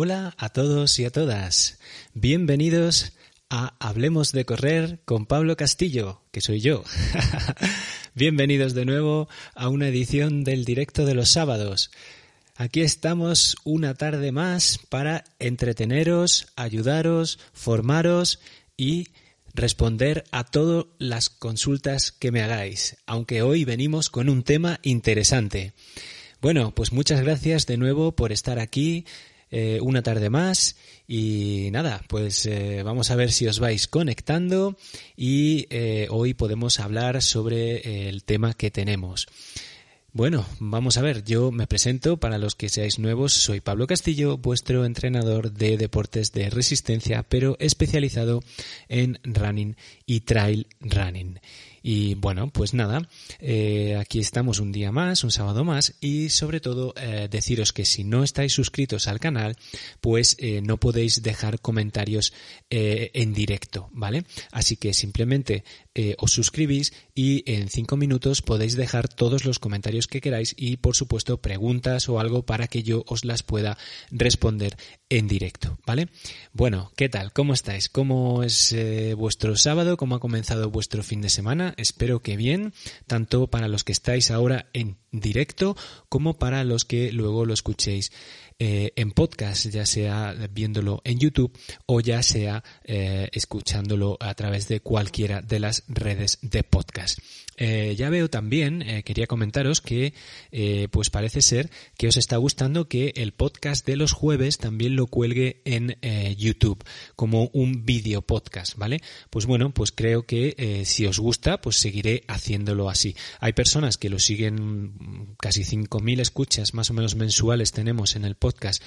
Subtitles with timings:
[0.00, 1.80] Hola a todos y a todas.
[2.14, 3.14] Bienvenidos
[3.50, 6.84] a Hablemos de Correr con Pablo Castillo, que soy yo.
[8.14, 11.90] Bienvenidos de nuevo a una edición del directo de los sábados.
[12.54, 18.38] Aquí estamos una tarde más para entreteneros, ayudaros, formaros
[18.76, 19.08] y
[19.52, 25.72] responder a todas las consultas que me hagáis, aunque hoy venimos con un tema interesante.
[26.40, 29.04] Bueno, pues muchas gracias de nuevo por estar aquí
[29.50, 34.76] eh, una tarde más y nada, pues eh, vamos a ver si os vais conectando
[35.16, 39.26] y eh, hoy podemos hablar sobre el tema que tenemos.
[40.12, 44.38] Bueno, vamos a ver, yo me presento para los que seáis nuevos, soy Pablo Castillo,
[44.38, 48.42] vuestro entrenador de deportes de resistencia, pero especializado
[48.88, 51.38] en running y trail running.
[51.82, 53.08] Y bueno, pues nada,
[53.40, 57.84] eh, aquí estamos un día más, un sábado más y sobre todo eh, deciros que
[57.84, 59.56] si no estáis suscritos al canal,
[60.00, 62.32] pues eh, no podéis dejar comentarios
[62.70, 64.24] en directo, ¿vale?
[64.52, 65.64] Así que simplemente
[66.18, 70.94] os suscribís y en cinco minutos podéis dejar todos los comentarios que queráis y por
[70.94, 73.78] supuesto preguntas o algo para que yo os las pueda
[74.10, 74.76] responder
[75.08, 76.08] en directo, ¿vale?
[76.52, 77.32] Bueno, ¿qué tal?
[77.32, 77.88] ¿Cómo estáis?
[77.88, 78.76] ¿Cómo es
[79.16, 79.96] vuestro sábado?
[79.96, 81.67] ¿Cómo ha comenzado vuestro fin de semana?
[81.76, 82.72] Espero que bien,
[83.06, 85.76] tanto para los que estáis ahora en directo
[86.08, 88.12] como para los que luego lo escuchéis
[88.60, 94.66] eh, en podcast, ya sea viéndolo en YouTube o ya sea eh, escuchándolo a través
[94.66, 97.20] de cualquiera de las redes de podcast.
[97.56, 100.12] Eh, ya veo también, quería comentaros que
[100.90, 105.08] pues parece ser que os está gustando que el podcast de los jueves también lo
[105.08, 105.96] cuelgue en
[106.36, 106.84] YouTube
[107.16, 109.00] como un vídeo podcast, ¿vale?
[109.30, 113.16] Pues bueno, pues creo que si os gusta, pues seguiré haciéndolo así.
[113.40, 118.36] Hay personas que lo siguen casi 5.000 escuchas más o menos mensuales tenemos en el
[118.36, 118.82] podcast podcast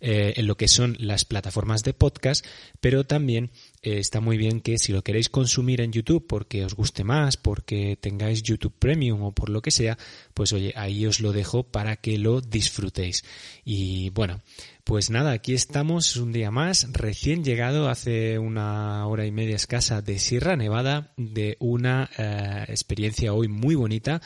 [0.00, 2.44] eh, en lo que son las plataformas de podcast,
[2.80, 3.50] pero también
[3.86, 7.36] eh, está muy bien que si lo queréis consumir en YouTube porque os guste más,
[7.36, 9.96] porque tengáis YouTube Premium o por lo que sea,
[10.34, 13.24] pues oye, ahí os lo dejo para que lo disfrutéis.
[13.64, 14.42] Y bueno,
[14.82, 20.02] pues nada, aquí estamos un día más, recién llegado hace una hora y media escasa
[20.02, 24.20] de Sierra Nevada, de una eh, experiencia hoy muy bonita.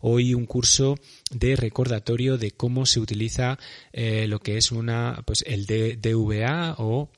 [0.00, 0.98] Hoy un curso
[1.30, 3.60] de recordatorio de cómo se utiliza
[3.92, 7.10] eh, lo que es una, pues el DVA o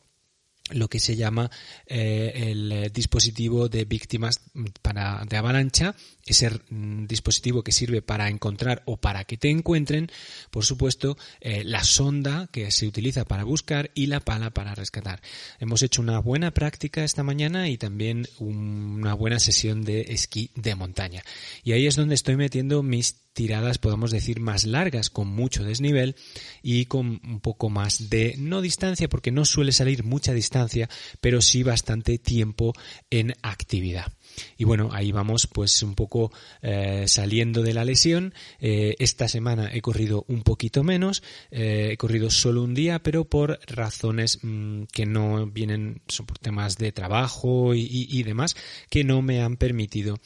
[0.70, 1.50] lo que se llama
[1.86, 4.40] eh, el eh, dispositivo de víctimas
[4.82, 5.94] para, de avalancha,
[6.24, 10.10] ese mm, dispositivo que sirve para encontrar o para que te encuentren,
[10.50, 15.20] por supuesto, eh, la sonda que se utiliza para buscar y la pala para rescatar.
[15.60, 20.74] Hemos hecho una buena práctica esta mañana y también una buena sesión de esquí de
[20.74, 21.22] montaña.
[21.62, 26.16] Y ahí es donde estoy metiendo mis tiradas, podemos decir, más largas, con mucho desnivel
[26.62, 30.88] y con un poco más de, no distancia, porque no suele salir mucha distancia,
[31.20, 32.72] pero sí bastante tiempo
[33.10, 34.10] en actividad.
[34.56, 36.32] Y bueno, ahí vamos pues un poco
[36.62, 38.34] eh, saliendo de la lesión.
[38.60, 43.24] Eh, esta semana he corrido un poquito menos, eh, he corrido solo un día, pero
[43.24, 48.56] por razones mm, que no vienen, son por temas de trabajo y, demás,
[48.88, 50.18] que no me han permitido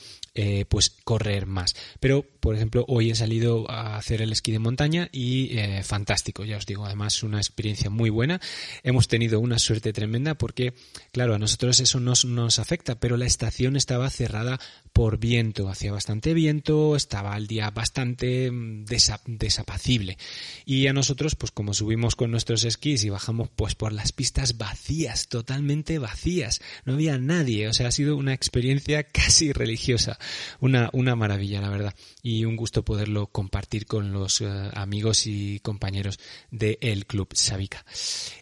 [0.68, 1.74] pues correr más.
[1.98, 5.52] Pero, por ejemplo, hoy he salido a hacer el esquí de montaña y
[5.82, 8.40] fantástico, ya os digo, además una experiencia muy buena.
[8.82, 10.74] Hemos tenido una suerte tremenda porque,
[11.12, 14.60] claro, a nosotros eso no nos afecta, pero la estación estaba cerrada
[14.92, 20.18] por viento, hacía bastante viento, estaba el día bastante mm, desapacible.
[20.66, 24.58] Y a nosotros, pues como subimos con nuestros esquís y bajamos pues por las pistas
[24.58, 30.18] vacías, totalmente vacías, no había nadie, o sea, ha sido una experiencia casi religiosa,
[30.60, 35.60] una, una maravilla, la verdad, y un gusto poderlo compartir con los eh, amigos y
[35.60, 36.18] compañeros
[36.50, 37.86] del Club Sabica.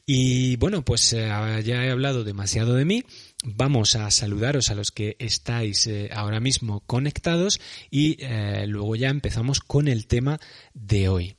[0.07, 1.29] Y bueno, pues eh,
[1.63, 3.05] ya he hablado demasiado de mí,
[3.45, 7.61] vamos a saludaros a los que estáis eh, ahora mismo conectados
[7.91, 8.17] y
[8.65, 10.41] luego ya empezamos con el tema
[10.73, 11.37] de hoy.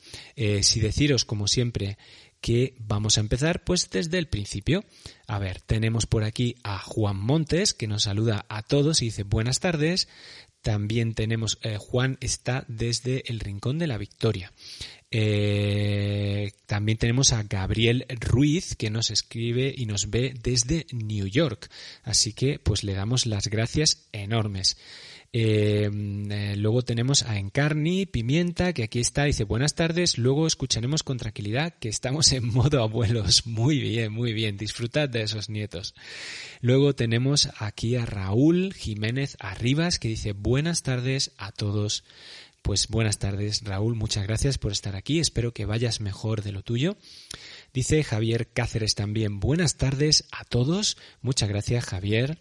[0.61, 1.97] Si deciros, como siempre,
[2.41, 4.85] que vamos a empezar pues desde el principio.
[5.27, 9.23] A ver, tenemos por aquí a Juan Montes que nos saluda a todos y dice
[9.23, 10.07] buenas tardes.
[10.61, 14.51] También tenemos, Juan está desde el Rincón de la Victoria.
[15.11, 21.69] Eh, también tenemos a Gabriel Ruiz que nos escribe y nos ve desde New York.
[22.03, 24.77] Así que pues le damos las gracias enormes.
[25.31, 31.03] Eh, eh, luego tenemos a Encarni Pimienta, que aquí está, dice buenas tardes, luego escucharemos
[31.03, 33.45] con tranquilidad que estamos en modo abuelos.
[33.45, 35.93] Muy bien, muy bien, disfrutad de esos nietos.
[36.61, 42.03] Luego tenemos aquí a Raúl Jiménez Arribas, que dice buenas tardes a todos.
[42.63, 46.61] Pues buenas tardes, Raúl, muchas gracias por estar aquí, espero que vayas mejor de lo
[46.61, 46.97] tuyo.
[47.73, 52.37] Dice Javier Cáceres también, buenas tardes a todos, muchas gracias, Javier.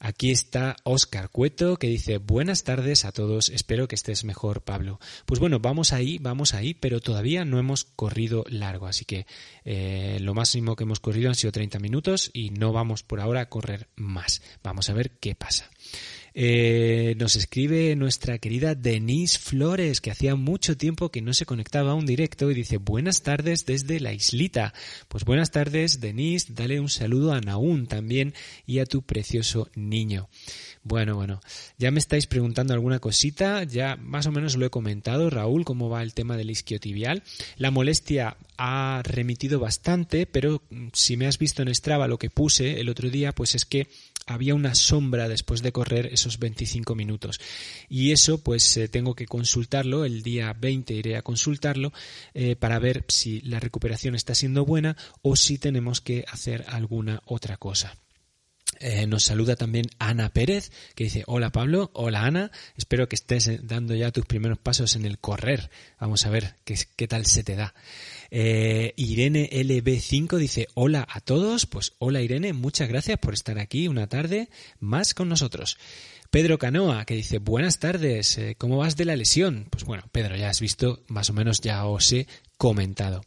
[0.00, 5.00] Aquí está Oscar Cueto que dice buenas tardes a todos, espero que estés mejor Pablo.
[5.26, 9.26] Pues bueno, vamos ahí, vamos ahí, pero todavía no hemos corrido largo, así que
[9.64, 13.40] eh, lo máximo que hemos corrido han sido 30 minutos y no vamos por ahora
[13.40, 14.42] a correr más.
[14.62, 15.70] Vamos a ver qué pasa.
[16.40, 21.90] Eh, nos escribe nuestra querida Denise Flores, que hacía mucho tiempo que no se conectaba
[21.90, 24.72] a un directo y dice buenas tardes desde la islita.
[25.08, 28.34] Pues buenas tardes, Denise, dale un saludo a Naún también
[28.66, 30.28] y a tu precioso niño.
[30.84, 31.40] Bueno, bueno,
[31.76, 35.90] ya me estáis preguntando alguna cosita, ya más o menos lo he comentado, Raúl, cómo
[35.90, 37.24] va el tema del isquiotibial.
[37.56, 42.30] La molestia ha remitido bastante, pero mm, si me has visto en Strava lo que
[42.30, 43.88] puse el otro día, pues es que
[44.28, 47.40] había una sombra después de correr esos 25 minutos.
[47.88, 51.92] Y eso pues eh, tengo que consultarlo, el día 20 iré a consultarlo
[52.34, 57.22] eh, para ver si la recuperación está siendo buena o si tenemos que hacer alguna
[57.24, 57.96] otra cosa.
[58.80, 63.66] Eh, nos saluda también Ana Pérez, que dice, hola Pablo, hola Ana, espero que estés
[63.66, 65.70] dando ya tus primeros pasos en el correr.
[65.98, 67.74] Vamos a ver qué, qué tal se te da.
[68.30, 73.88] Eh, Irene LB5 dice, hola a todos, pues hola Irene, muchas gracias por estar aquí
[73.88, 75.78] una tarde más con nosotros.
[76.30, 79.66] Pedro Canoa, que dice, buenas tardes, eh, ¿cómo vas de la lesión?
[79.70, 82.26] Pues bueno, Pedro, ya has visto, más o menos ya os he
[82.58, 83.22] comentado.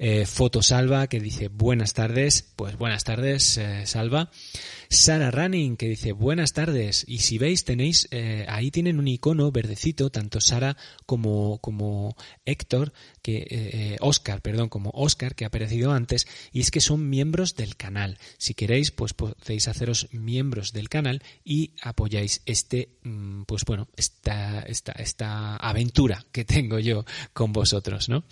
[0.00, 4.32] Eh, Fotosalva, que dice, buenas tardes, pues buenas tardes, Salva.
[4.88, 8.08] Sara Running, que dice, buenas tardes, y si veis, tenéis,
[8.48, 10.76] ahí tienen un icono verdecito, tanto Sara
[11.06, 12.16] como, como
[12.46, 17.56] Héctor, que, Oscar, perdón, como Oscar, que ha aparecido antes, y es que son miembros
[17.56, 18.18] del canal.
[18.38, 24.60] Si queréis, pues podéis haceros miembros del canal y apoyáis este, mm, pues bueno, esta,
[24.62, 28.24] esta, esta aventura que tengo yo con vosotros, ¿no?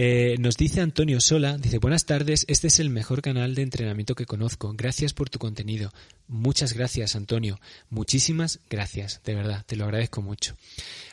[0.00, 4.14] Eh, nos dice Antonio Sola, dice, buenas tardes, este es el mejor canal de entrenamiento
[4.14, 4.72] que conozco.
[4.76, 5.92] Gracias por tu contenido.
[6.28, 7.58] Muchas gracias, Antonio.
[7.90, 10.54] Muchísimas gracias, de verdad, te lo agradezco mucho.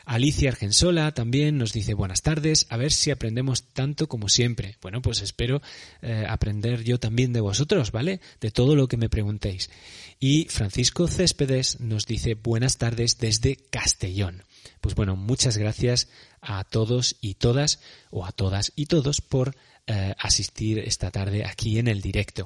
[0.04, 4.76] Alicia Argensola también nos dice buenas tardes, a ver si aprendemos tanto como siempre.
[4.82, 5.62] Bueno, pues espero
[6.02, 8.20] eh, aprender yo también de vosotros, ¿vale?
[8.40, 9.70] De todo lo que me preguntéis.
[10.18, 14.44] Y Francisco Céspedes nos dice buenas tardes desde Castellón.
[14.80, 16.08] Pues bueno, muchas gracias
[16.40, 19.54] a todos y todas, o a todas y todos, por
[19.88, 22.44] eh, asistir esta tarde aquí en el directo.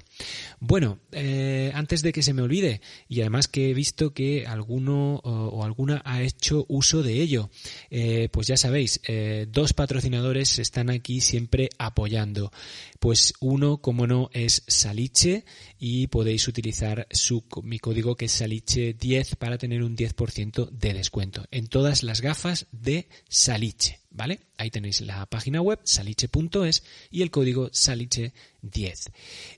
[0.59, 5.14] Bueno, eh, antes de que se me olvide, y además que he visto que alguno
[5.25, 7.49] o, alguna ha hecho uso de ello,
[7.90, 9.00] eh, pues ya sabéis,
[9.49, 12.52] dos patrocinadores están aquí siempre apoyando.
[13.00, 15.45] Pues uno, como no, es Saliche
[15.78, 21.47] y podéis utilizar su, mi código que es Saliche10 para tener un 10% de descuento
[21.50, 24.00] en todas las gafas de Saliche.
[24.11, 24.40] ¿vale?
[24.57, 29.12] Ahí tenéis la página web saliche.es y el código saliche10.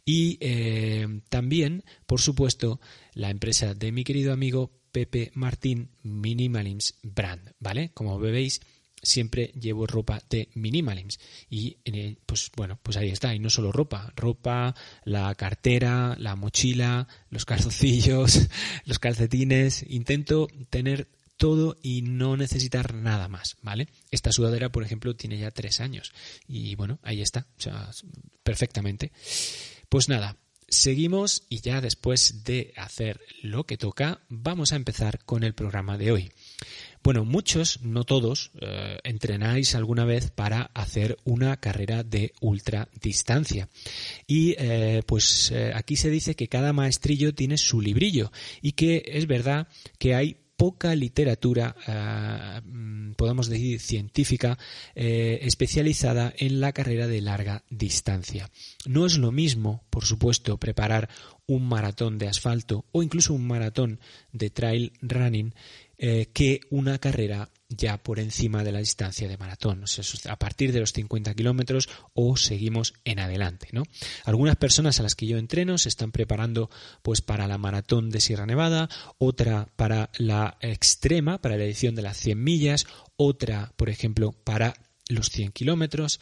[0.05, 2.81] Y eh, también, por supuesto,
[3.15, 7.91] la empresa de mi querido amigo Pepe Martín Minimalims Brand, ¿vale?
[7.95, 8.61] Como veis,
[9.03, 11.19] siempre llevo ropa de Minimalims
[11.51, 11.77] y
[12.25, 17.45] pues bueno pues ahí está y no solo ropa ropa la cartera la mochila los
[17.45, 18.49] calzoncillos
[18.87, 21.09] los calcetines intento tener
[21.43, 23.89] todo y no necesitar nada más, ¿vale?
[24.13, 26.13] Esta sudadera, por ejemplo, tiene ya tres años
[26.47, 27.91] y bueno, ahí está, o sea,
[28.45, 29.11] perfectamente.
[29.89, 30.37] Pues nada,
[30.69, 35.99] seguimos y ya después de hacer lo que toca, vamos a empezar con el programa
[35.99, 36.33] de hoy.
[37.03, 43.69] Bueno, muchos, no todos, eh, entrenáis alguna vez para hacer una carrera de ultradistancia.
[44.29, 48.31] Y eh, pues eh, aquí se dice que cada maestrillo tiene su librillo
[48.61, 49.67] y que es verdad
[49.99, 51.75] que hay poca literatura,
[52.65, 54.57] mm, podemos decir científica,
[54.95, 58.49] especializada en la carrera de larga distancia.
[58.87, 61.09] No es lo mismo, por supuesto, preparar
[61.47, 63.99] un maratón de asfalto o incluso un maratón
[64.33, 65.53] de trail running
[66.05, 69.85] eh, que una carrera ya por encima de la distancia de maratón,
[70.29, 73.69] a partir de los 50 kilómetros o seguimos en adelante.
[73.71, 73.85] ¿no?
[74.25, 76.71] Algunas personas a las que yo entreno se están preparando
[77.03, 82.03] pues para la maratón de Sierra Nevada, otra para la extrema, para la edición de
[82.03, 84.75] las 100 millas, otra, por ejemplo, para
[85.09, 86.21] los 100 kilómetros.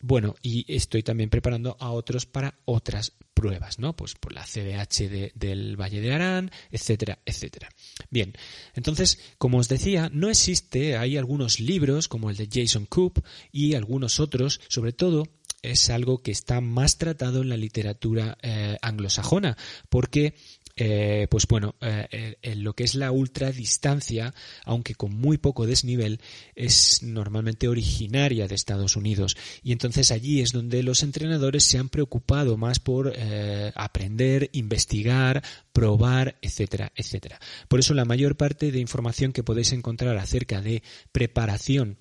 [0.00, 3.94] Bueno, y estoy también preparando a otros para otras pruebas, ¿no?
[3.96, 7.68] Pues por la CDH del Valle de Arán, etcétera, etcétera.
[8.10, 8.32] Bien,
[8.74, 13.18] entonces, como os decía, no existe, hay algunos libros como el de Jason Coop
[13.50, 15.24] y algunos otros, sobre todo
[15.62, 19.56] es algo que está más tratado en la literatura eh, anglosajona,
[19.88, 20.34] porque
[20.80, 24.32] eh, pues bueno, eh, en lo que es la ultradistancia,
[24.64, 26.20] aunque con muy poco desnivel,
[26.54, 29.36] es normalmente originaria de Estados Unidos.
[29.64, 35.42] Y entonces allí es donde los entrenadores se han preocupado más por eh, aprender, investigar,
[35.72, 37.40] probar, etcétera, etcétera.
[37.66, 41.98] Por eso la mayor parte de información que podéis encontrar acerca de preparación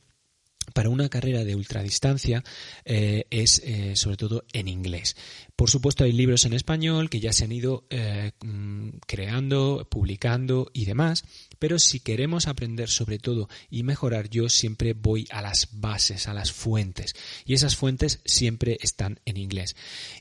[0.74, 2.44] para una carrera de ultradistancia
[2.86, 5.16] eh, es eh, sobre todo en inglés.
[5.58, 10.70] Por supuesto hay libros en español que ya se han ido eh, mm, creando, publicando
[10.72, 11.24] y demás,
[11.58, 16.36] pero si queremos aprender sobre todo y mejorar, yo siempre voy a las bases, a
[16.36, 17.16] las fuentes.
[17.44, 19.76] Y esas fuentes siempre están en inglés.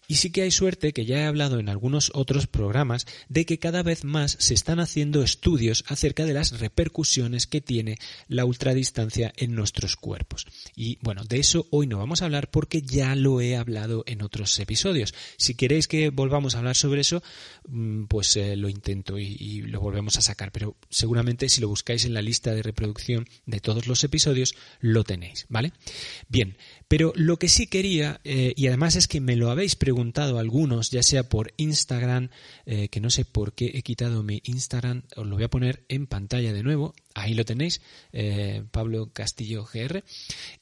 [0.08, 3.58] Y sí que hay suerte, que ya he hablado en algunos otros programas, de que
[3.58, 9.34] cada vez más se están haciendo estudios acerca de las repercusiones que tiene la ultradistancia
[9.36, 10.46] en nuestros cuerpos.
[10.74, 14.22] Y bueno, de eso hoy no vamos a hablar porque ya lo he hablado en
[14.22, 15.12] otros episodios.
[15.36, 17.22] Si queréis que volvamos a hablar sobre eso,
[17.68, 20.52] mm, pues eh, lo intento y, lo volvemos a sacar.
[20.52, 25.04] Pero seguramente si lo buscáis en la lista de reproducción de todos los episodios, lo
[25.04, 25.72] tenéis, ¿vale?
[26.28, 26.56] Bien,
[26.88, 30.90] pero lo que sí quería, eh, y además es que me lo habéis preguntado algunos,
[30.90, 32.30] ya sea por Instagram,
[32.64, 35.84] eh, que no sé por qué he quitado mi Instagram, os lo voy a poner
[35.88, 37.80] en pantalla de nuevo, ahí lo tenéis,
[38.70, 40.04] Pablo Castillo GR,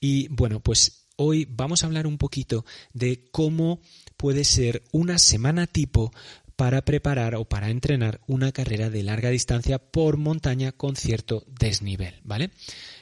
[0.01, 3.81] y bueno, pues hoy vamos a hablar un poquito de cómo
[4.17, 6.13] puede ser una semana tipo
[6.57, 12.15] para preparar o para entrenar una carrera de larga distancia por montaña con cierto desnivel,
[12.23, 12.51] ¿vale?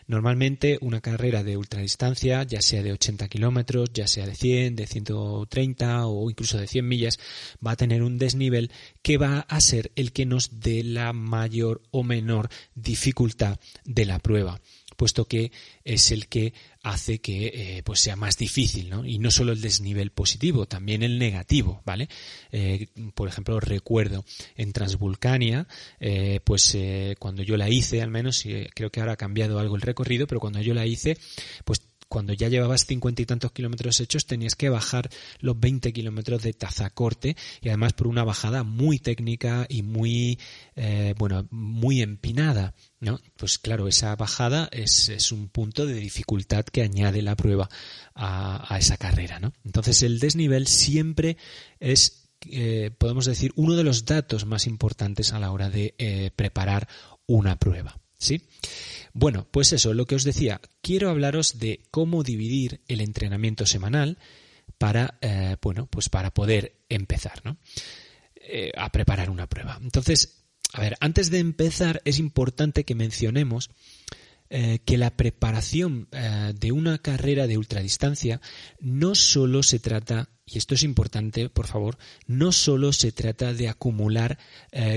[0.06, 4.86] Normalmente una carrera de ultradistancia, ya sea de 80 kilómetros, ya sea de 100, de
[4.86, 7.18] 130 o incluso de 100 millas,
[7.64, 8.70] va a tener un desnivel
[9.02, 14.18] que va a ser el que nos dé la mayor o menor dificultad de la
[14.18, 14.60] prueba
[15.02, 15.50] puesto que
[15.84, 19.04] es el que hace que eh, pues sea más difícil, ¿no?
[19.04, 22.08] Y no solo el desnivel positivo, también el negativo, ¿vale?
[22.50, 24.24] Eh, por ejemplo, recuerdo
[24.56, 25.68] en Transvulcania,
[26.00, 26.76] eh, pues
[27.18, 30.40] cuando yo la hice, al menos, creo que ahora ha cambiado algo el recorrido, pero
[30.40, 31.18] cuando yo la hice,
[31.64, 35.08] pues cuando ya llevabas cincuenta y tantos kilómetros hechos tenías que bajar
[35.40, 40.38] los 20 kilómetros de tazacorte y además por una bajada muy técnica y muy,
[40.76, 43.18] eh, bueno, muy empinada, ¿no?
[43.38, 47.70] Pues claro, esa bajada es, un punto de dificultad que añade la prueba
[48.14, 49.54] a, a esa carrera, ¿no?
[49.64, 51.38] Entonces el desnivel siempre
[51.80, 56.30] es, eh, podemos decir, uno de los datos más importantes a la hora de eh,
[56.36, 56.88] preparar
[57.26, 58.42] una prueba, ¿sí?
[59.14, 64.18] Bueno, pues eso, lo que os decía, quiero hablaros de cómo dividir el entrenamiento semanal
[64.78, 67.58] para, eh, bueno, pues para poder empezar, ¿no?
[68.34, 69.78] Eh, a preparar una prueba.
[69.82, 73.70] Entonces, a ver, antes de empezar es importante que mencionemos
[74.48, 78.40] eh, que la preparación de una carrera de ultradistancia
[78.80, 83.68] no solo se trata, y esto es importante, por favor, no solo se trata de
[83.68, 84.38] acumular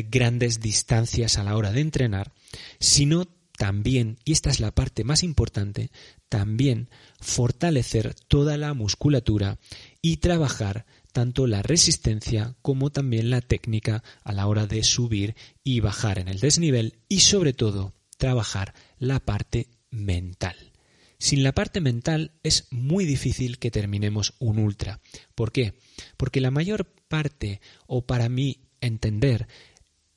[0.10, 2.34] grandes distancias a la hora de entrenar,
[2.80, 5.92] sino también, y esta es la parte más importante,
[6.30, 9.60] también fortalecer toda la musculatura
[10.02, 15.80] y trabajar tanto la resistencia como también la técnica a la hora de subir y
[15.80, 20.74] bajar en el desnivel y sobre todo trabajar la parte mental.
[21.18, 25.00] Sin la parte mental es muy difícil que terminemos un ultra.
[25.34, 25.74] ¿Por qué?
[26.18, 29.48] Porque la mayor parte, o para mí entender,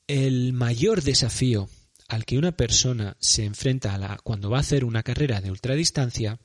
[0.08, 1.68] el mayor desafío
[2.08, 5.50] al que una persona se enfrenta a la, cuando va a hacer una carrera de
[5.50, 6.40] ultradistancia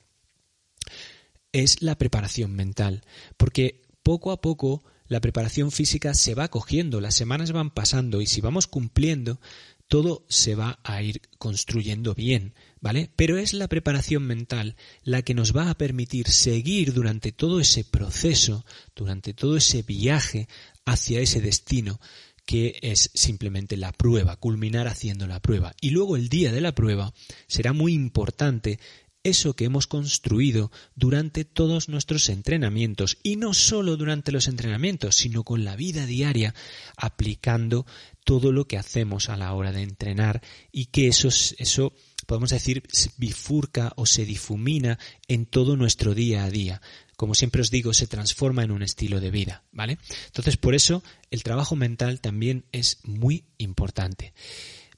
[1.53, 3.03] es la preparación mental,
[3.37, 8.25] porque poco a poco la preparación física se va cogiendo, las semanas van pasando y
[8.25, 9.39] si vamos cumpliendo,
[9.87, 13.11] todo se va a ir construyendo bien, ¿vale?
[13.15, 17.83] Pero es la preparación mental la que nos va a permitir seguir durante todo ese
[17.83, 18.65] proceso,
[18.95, 20.47] durante todo ese viaje
[20.85, 21.99] hacia ese destino
[22.45, 25.73] que es simplemente la prueba, culminar haciendo la prueba.
[25.81, 27.13] Y luego el día de la prueba
[27.47, 28.79] será muy importante
[29.23, 35.43] eso que hemos construido durante todos nuestros entrenamientos y no solo durante los entrenamientos, sino
[35.43, 36.53] con la vida diaria,
[36.97, 37.85] aplicando
[38.25, 41.93] todo lo que hacemos a la hora de entrenar y que eso, eso
[42.27, 42.83] podemos decir,
[43.17, 46.81] bifurca o se difumina en todo nuestro día a día.
[47.15, 49.97] Como siempre os digo, se transforma en un estilo de vida, ¿vale?
[50.25, 54.33] Entonces, por eso el trabajo mental también es muy importante.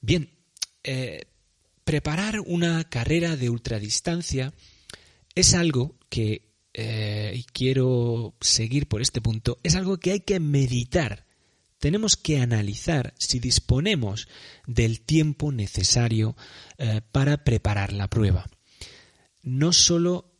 [0.00, 0.30] Bien,
[0.82, 1.26] eh,
[1.84, 4.52] preparar una carrera de ultradistancia
[5.34, 10.40] es algo que, eh, y quiero seguir por este punto, es algo que hay que
[10.40, 11.26] meditar.
[11.78, 14.28] Tenemos que analizar si disponemos
[14.66, 16.36] del tiempo necesario
[16.78, 18.48] eh, para preparar la prueba.
[19.42, 20.35] No solo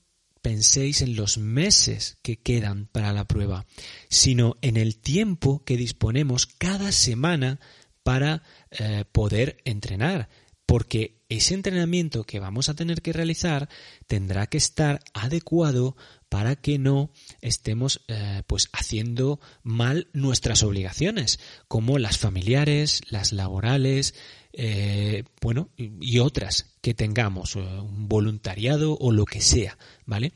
[0.47, 3.67] penséis en los meses que quedan para la prueba,
[4.09, 7.59] sino en el tiempo que disponemos cada semana
[8.05, 10.29] para eh, poder entrenar,
[10.65, 13.69] porque ese entrenamiento que vamos a tener que realizar
[14.07, 15.97] tendrá que estar adecuado
[16.29, 24.15] para que no estemos eh, pues haciendo mal nuestras obligaciones como las familiares las laborales
[24.53, 30.33] eh, bueno y otras que tengamos un voluntariado o lo que sea vale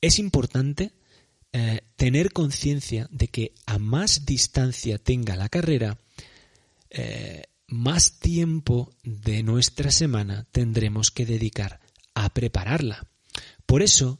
[0.00, 0.92] es importante
[1.52, 5.98] eh, tener conciencia de que a más distancia tenga la carrera
[7.72, 11.80] más tiempo de nuestra semana tendremos que dedicar
[12.14, 13.06] a prepararla.
[13.64, 14.18] Por eso,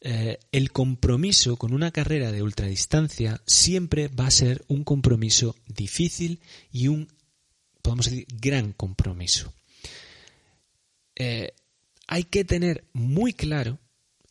[0.00, 6.40] eh, el compromiso con una carrera de ultradistancia siempre va a ser un compromiso difícil
[6.72, 7.08] y un,
[7.82, 9.52] podemos decir, gran compromiso.
[11.14, 11.52] Eh,
[12.06, 13.78] hay que tener muy claro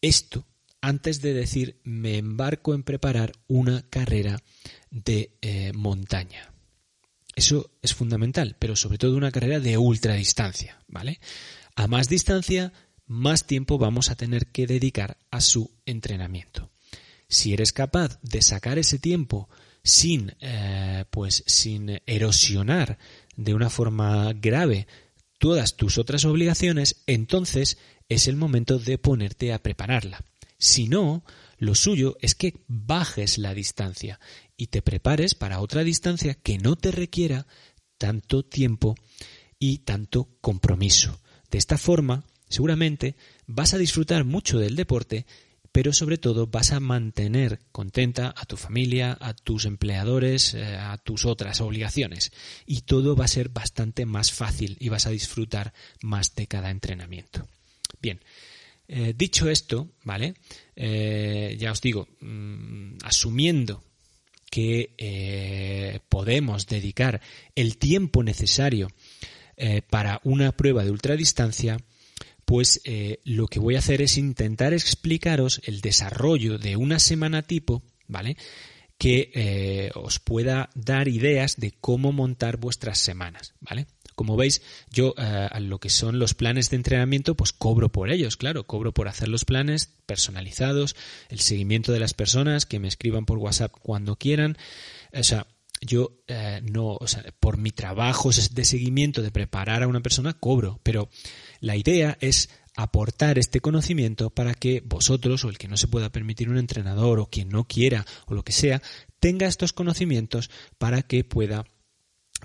[0.02, 0.46] esto
[0.82, 4.42] antes de decir me embarco en preparar una carrera
[4.90, 6.53] de eh, montaña.
[7.36, 11.20] Eso es fundamental, pero sobre todo una carrera de ultradistancia, ¿vale?
[11.76, 12.74] A más distancia,
[13.08, 16.70] más tiempo vamos a tener que dedicar a su entrenamiento.
[17.28, 19.50] Si eres capaz de sacar ese tiempo
[19.84, 23.00] sin, eh, pues, sin erosionar
[23.36, 24.88] de una forma grave
[25.40, 30.24] todas tus otras obligaciones, entonces es el momento de ponerte a prepararla.
[30.58, 31.24] Si no,
[31.64, 34.20] lo suyo es que bajes la distancia
[34.58, 37.48] y te prepares para otra distancia que no te requiera
[37.98, 38.96] tanto tiempo
[39.60, 41.20] y tanto compromiso.
[41.50, 43.16] De esta forma, seguramente
[43.48, 45.26] vas a disfrutar mucho del deporte,
[45.72, 50.98] pero sobre todo vas a mantener contenta a tu familia, a tus empleadores, eh, a
[50.98, 52.32] tus otras obligaciones.
[52.66, 56.70] Y todo va a ser bastante más fácil y vas a disfrutar más de cada
[56.70, 57.48] entrenamiento.
[58.02, 58.20] Bien,
[58.96, 60.36] eh, dicho esto, ¿vale?
[60.76, 63.84] Eh, ya os digo, mm, asumiendo
[64.52, 67.20] que eh, podemos dedicar
[67.56, 68.90] el tiempo necesario
[69.90, 71.78] para una prueba de ultradistancia,
[72.44, 72.82] pues
[73.24, 78.36] lo que voy a hacer es intentar explicaros el desarrollo de una semana tipo, ¿vale?
[78.98, 83.86] Que os pueda dar ideas de cómo montar vuestras semanas, ¿vale?
[84.16, 88.10] Como veis, yo eh, a lo que son los planes de entrenamiento, pues cobro por
[88.10, 90.96] ellos, claro, cobro por hacer los planes personalizados,
[91.30, 94.58] el seguimiento de las personas que me escriban por WhatsApp cuando quieran.
[95.14, 95.48] O sea,
[95.82, 100.34] yo eh, no, o sea, por mi trabajo de seguimiento, de preparar a una persona,
[100.34, 101.10] cobro, pero
[101.60, 106.12] la idea es aportar este conocimiento para que vosotros o el que no se pueda
[106.12, 108.82] permitir un entrenador o quien no quiera o lo que sea,
[109.20, 111.66] tenga estos conocimientos para que pueda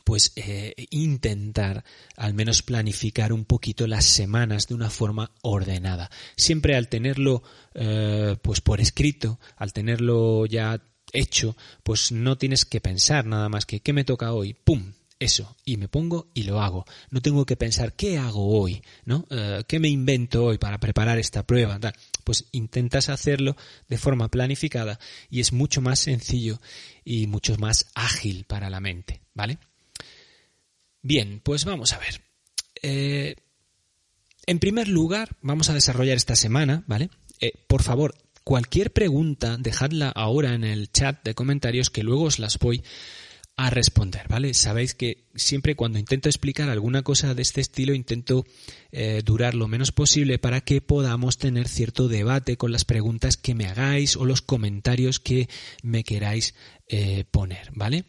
[0.04, 1.84] pues eh, intentar
[2.16, 6.10] al menos planificar un poquito las semanas de una forma ordenada.
[6.36, 7.42] Siempre al tenerlo
[7.74, 10.80] eh, pues por escrito, al tenerlo ya
[11.12, 15.56] hecho, pues no tienes que pensar nada más que qué me toca hoy, pum, eso,
[15.64, 16.84] y me pongo y lo hago.
[17.10, 19.26] No tengo que pensar qué hago hoy, ¿no?
[19.30, 21.78] Eh, ¿Qué me invento hoy para preparar esta prueba?
[22.24, 23.56] Pues intentas hacerlo
[23.88, 26.60] de forma planificada y es mucho más sencillo
[27.04, 29.58] y mucho más ágil para la mente, ¿vale?
[31.02, 32.20] Bien, pues vamos a ver.
[32.82, 33.36] Eh,
[34.46, 37.10] en primer lugar, vamos a desarrollar esta semana, ¿vale?
[37.40, 42.38] Eh, por favor, cualquier pregunta, dejadla ahora en el chat de comentarios que luego os
[42.38, 42.82] las voy
[43.56, 44.54] a responder, ¿vale?
[44.54, 48.46] Sabéis que siempre cuando intento explicar alguna cosa de este estilo intento
[48.92, 53.56] eh, durar lo menos posible para que podamos tener cierto debate con las preguntas que
[53.56, 55.48] me hagáis o los comentarios que
[55.82, 56.54] me queráis
[57.30, 58.06] poner, ¿vale?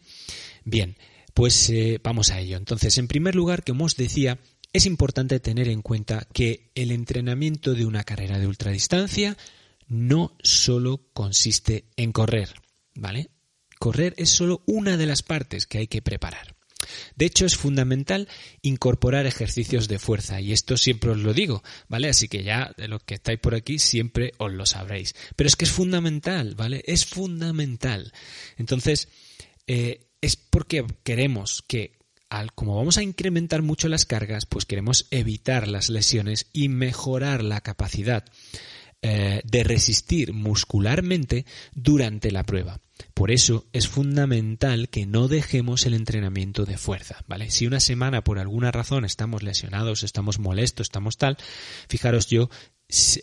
[0.64, 0.96] Bien,
[1.34, 2.56] pues eh, vamos a ello.
[2.56, 4.38] Entonces, en primer lugar, como os decía,
[4.72, 9.36] es importante tener en cuenta que el entrenamiento de una carrera de ultradistancia
[9.88, 12.54] no solo consiste en correr,
[12.94, 13.30] ¿vale?
[13.80, 16.54] correr es solo una de las partes que hay que preparar.
[17.16, 18.28] De hecho, es fundamental
[18.62, 22.08] incorporar ejercicios de fuerza, y esto siempre os lo digo, ¿vale?
[22.08, 25.14] Así que ya de los que estáis por aquí siempre os lo sabréis.
[25.34, 26.82] Pero es que es fundamental, ¿vale?
[26.86, 28.12] Es fundamental.
[28.58, 29.08] Entonces,
[29.66, 31.98] eh, es porque queremos que,
[32.54, 37.60] como vamos a incrementar mucho las cargas, pues queremos evitar las lesiones y mejorar la
[37.60, 38.24] capacidad
[39.02, 42.80] eh, de resistir muscularmente durante la prueba.
[43.14, 47.50] Por eso es fundamental que no dejemos el entrenamiento de fuerza, ¿vale?
[47.50, 51.38] Si una semana por alguna razón estamos lesionados, estamos molestos, estamos tal,
[51.88, 52.50] fijaros yo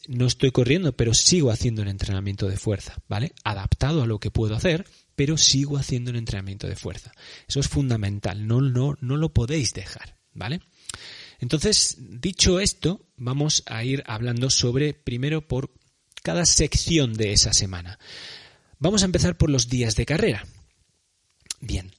[0.08, 3.34] no estoy corriendo, pero sigo haciendo el entrenamiento de fuerza, ¿vale?
[3.44, 7.12] Adaptado a lo que puedo hacer, pero sigo haciendo el entrenamiento de fuerza.
[7.48, 10.62] Eso es fundamental, no, no, no lo podéis dejar, ¿vale?
[11.40, 15.72] Entonces, dicho esto, vamos a ir hablando sobre, primero, por
[16.24, 18.00] cada sección de esa semana.
[18.80, 20.46] Vamos a empezar por los días de carrera.
[21.60, 21.92] Bien,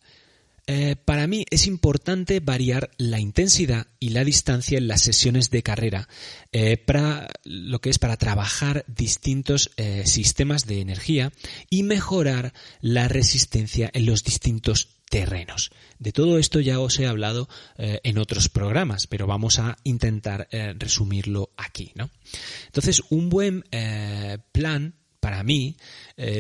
[0.70, 5.62] eh, para mí es importante variar la intensidad y la distancia en las sesiones de
[5.62, 6.11] carrera
[6.52, 11.33] eh, para lo que es para trabajar distintos eh, sistemas de energía
[11.70, 12.52] y mejorar
[12.83, 15.70] la resistencia en los distintos terrenos.
[15.98, 21.50] De todo esto ya os he hablado en otros programas, pero vamos a intentar resumirlo
[21.57, 21.92] aquí.
[21.94, 22.11] ¿no?
[22.66, 23.64] Entonces, un buen
[24.52, 25.78] plan para mí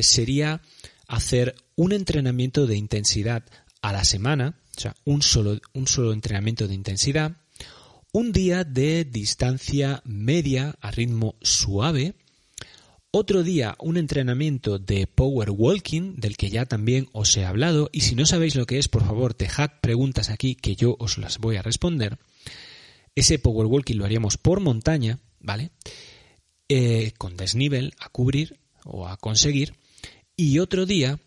[0.02, 0.60] sería
[1.06, 3.44] hacer un entrenamiento de intensidad
[3.82, 7.36] a la semana, o sea, un solo, un solo entrenamiento de intensidad,
[8.12, 12.14] un día de distancia media a ritmo suave,
[13.10, 18.02] otro día un entrenamiento de power walking, del que ya también os he hablado, y
[18.02, 21.38] si no sabéis lo que es, por favor, dejad preguntas aquí que yo os las
[21.38, 22.18] voy a responder.
[23.14, 25.70] Ese power walking lo haríamos por montaña, ¿vale?
[26.68, 29.74] Eh, con desnivel a cubrir o a conseguir,
[30.36, 31.18] y otro día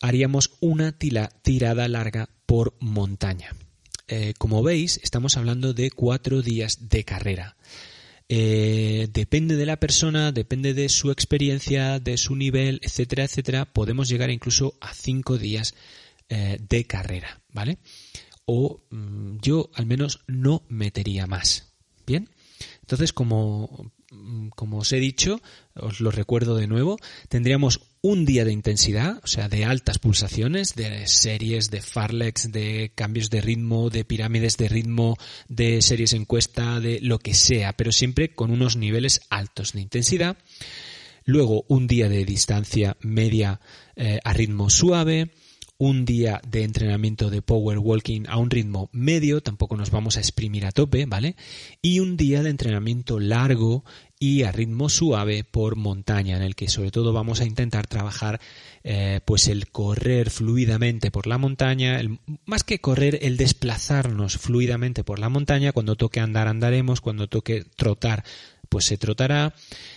[0.00, 3.50] haríamos una tirada larga por montaña.
[4.06, 7.56] Eh, como veis, estamos hablando de cuatro días de carrera.
[8.28, 14.08] Eh, depende de la persona, depende de su experiencia, de su nivel, etcétera, etcétera, podemos
[14.08, 15.74] llegar incluso a cinco días
[16.28, 17.78] eh, de carrera, ¿vale?
[18.46, 21.72] O mm, yo al menos no metería más.
[22.06, 22.28] Bien,
[22.82, 25.40] entonces como Mm, como os he dicho,
[25.74, 30.74] os lo recuerdo de nuevo, tendríamos un día de intensidad, o sea, de altas pulsaciones,
[30.74, 35.16] de series, de farlex, de cambios de ritmo, de pirámides de ritmo,
[35.48, 40.36] de series encuesta, de lo que sea, pero siempre con unos niveles altos de intensidad.
[41.24, 43.62] Luego un día de distancia media
[43.96, 45.30] eh, a ritmo suave,
[45.78, 50.20] un día de entrenamiento de power walking a un ritmo medio, tampoco nos vamos a
[50.20, 51.36] exprimir a tope, ¿vale?
[51.80, 53.82] Y un día de entrenamiento largo
[54.24, 58.40] y a ritmo suave por montaña, en el que sobre todo vamos a intentar trabajar
[58.82, 62.00] eh, pues el correr fluidamente por la montaña,
[62.46, 67.66] más que correr, el desplazarnos fluidamente por la montaña, cuando toque andar andaremos, cuando toque
[67.76, 68.24] trotar
[68.70, 69.54] pues se trotará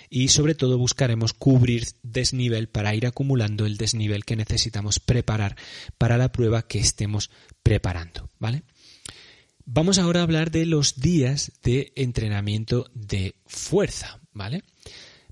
[0.09, 5.55] y sobre todo buscaremos cubrir desnivel para ir acumulando el desnivel que necesitamos preparar
[5.97, 7.31] para la prueba que estemos
[7.63, 8.63] preparando, ¿vale?
[9.69, 14.63] Vamos ahora a hablar de los días de entrenamiento de fuerza, ¿vale?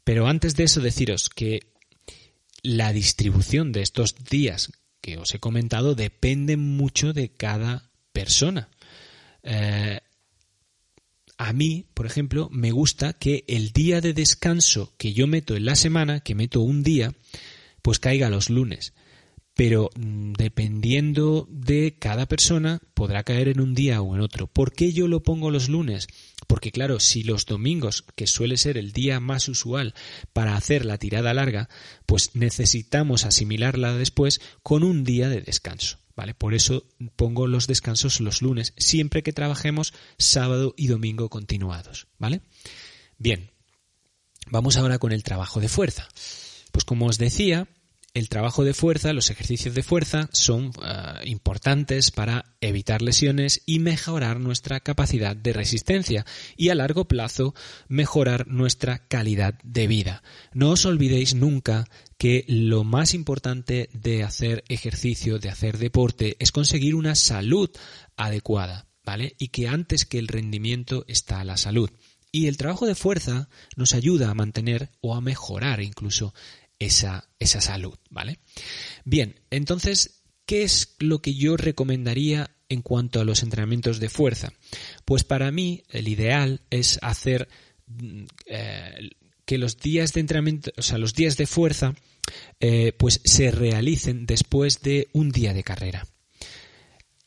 [0.03, 1.71] Pero antes de eso deciros que
[2.61, 8.67] la distribución de estos días que os he comentado depende mucho de cada persona.
[9.41, 10.01] Eh,
[11.37, 15.63] a mí, por ejemplo, me gusta que el día de descanso que yo meto en
[15.63, 17.15] la semana, que meto un día,
[17.81, 18.93] pues caiga los lunes.
[19.55, 24.47] Pero mm, dependiendo de cada persona, podrá caer en un día o en otro.
[24.47, 26.07] ¿Por qué yo lo pongo los lunes?
[26.47, 29.95] Porque claro, si los domingos, que suele ser el día más usual
[30.33, 31.69] para hacer la tirada larga,
[32.05, 35.97] pues necesitamos asimilarla después con un día de descanso.
[36.15, 36.33] ¿vale?
[36.33, 42.41] Por eso pongo los descansos los lunes, siempre que trabajemos sábado y domingo continuados, ¿vale?
[43.17, 43.51] Bien,
[44.47, 46.07] vamos ahora con el trabajo de fuerza.
[46.71, 47.67] Pues como os decía,
[48.15, 53.79] el trabajo de fuerza, los ejercicios de fuerza son, ah, importantes para evitar lesiones y
[53.79, 56.25] mejorar nuestra capacidad de resistencia
[56.55, 57.53] y a largo plazo
[57.89, 60.23] mejorar nuestra calidad de vida.
[60.53, 66.53] No os olvidéis nunca que lo más importante de hacer ejercicio, de hacer deporte, es
[66.53, 67.69] conseguir una salud
[68.15, 69.35] adecuada, ¿vale?
[69.39, 71.91] Y que antes que el rendimiento está la salud.
[72.31, 76.33] Y el trabajo de fuerza nos ayuda a mantener o a mejorar incluso
[76.79, 78.39] esa, esa salud, ¿vale?
[79.03, 84.53] Bien, entonces, ¿qué es lo que yo recomendaría en cuanto a los entrenamientos de fuerza?
[85.05, 87.47] Pues para mí el ideal es hacer
[87.87, 89.09] mm, eh,
[89.45, 91.93] que los días de entrenamiento, o sea, los días de fuerza,
[92.59, 96.07] eh, pues se realicen después de un día de carrera.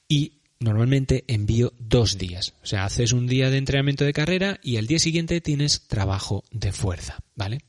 [0.08, 2.54] Y normalmente envío dos días.
[2.62, 6.44] O sea, haces un día de entrenamiento de carrera y al día siguiente tienes trabajo
[6.50, 7.60] de fuerza, ¿vale?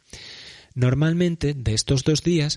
[0.79, 2.55] Normalmente de estos dos días,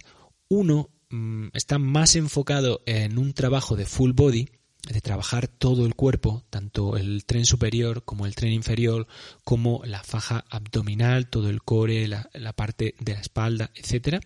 [0.49, 4.49] uno mm, está más enfocado en un trabajo de full body,
[4.89, 9.09] de trabajar todo el cuerpo, tanto el tren superior como el tren inferior,
[9.43, 14.21] como la faja abdominal, todo el core, la, la parte de la espalda, etcétera.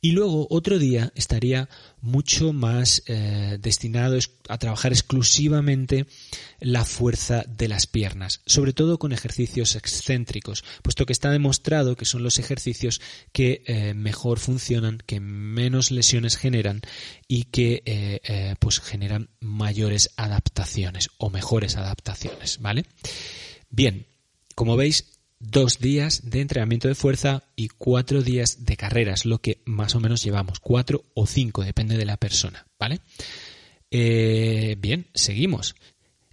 [0.00, 1.68] Y luego otro día estaría
[2.00, 6.06] mucho más eh, destinado a trabajar exclusivamente
[6.60, 12.04] la fuerza de las piernas, sobre todo con ejercicios excéntricos, puesto que está demostrado que
[12.04, 13.00] son los ejercicios
[13.32, 16.82] que eh, mejor funcionan, que menos lesiones generan
[17.26, 22.84] y que eh, pues generan mayores adaptaciones o mejores adaptaciones, ¿vale?
[23.70, 24.06] Bien,
[24.54, 29.62] como veis, dos días de entrenamiento de fuerza y cuatro días de carreras, lo que
[29.64, 33.00] más o menos llevamos, cuatro o cinco, depende de la persona, ¿vale?
[33.90, 35.74] Eh, bien, seguimos.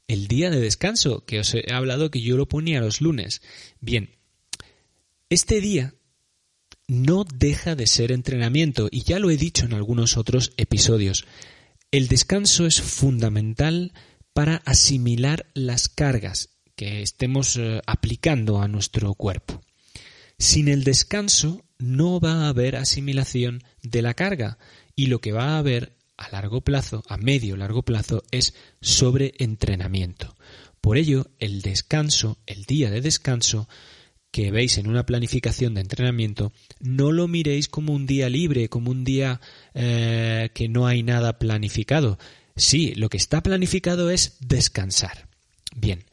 [0.07, 3.41] El día de descanso, que os he hablado que yo lo ponía los lunes.
[3.79, 4.09] Bien,
[5.29, 5.95] este día
[6.87, 11.25] no deja de ser entrenamiento y ya lo he dicho en algunos otros episodios.
[11.91, 13.93] El descanso es fundamental
[14.33, 19.61] para asimilar las cargas que estemos eh, aplicando a nuestro cuerpo.
[20.37, 24.57] Sin el descanso no va a haber asimilación de la carga
[24.95, 30.35] y lo que va a haber a largo plazo, a medio largo plazo, es sobreentrenamiento.
[30.81, 33.67] Por ello, el descanso, el día de descanso,
[34.31, 38.91] que veis en una planificación de entrenamiento, no lo miréis como un día libre, como
[38.91, 39.39] un día
[39.73, 42.19] eh, que no hay nada planificado.
[42.55, 45.27] Sí, lo que está planificado es descansar.
[45.75, 46.03] Bien,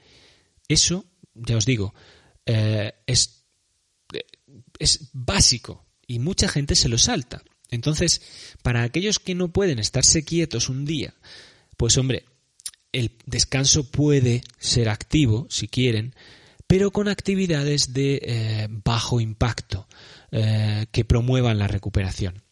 [0.73, 1.05] eso,
[1.35, 1.95] ya os digo,
[2.47, 3.45] eh, es,
[4.79, 7.43] es básico y mucha gente se lo salta.
[7.71, 8.21] Entonces,
[8.63, 11.15] para aquellos que no pueden estarse quietos un día,
[11.77, 12.27] pues hombre,
[12.93, 16.15] el descanso puede ser activo, si quieren,
[16.67, 19.89] pero con actividades de eh, bajo impacto
[20.31, 22.43] eh, que promuevan la recuperación.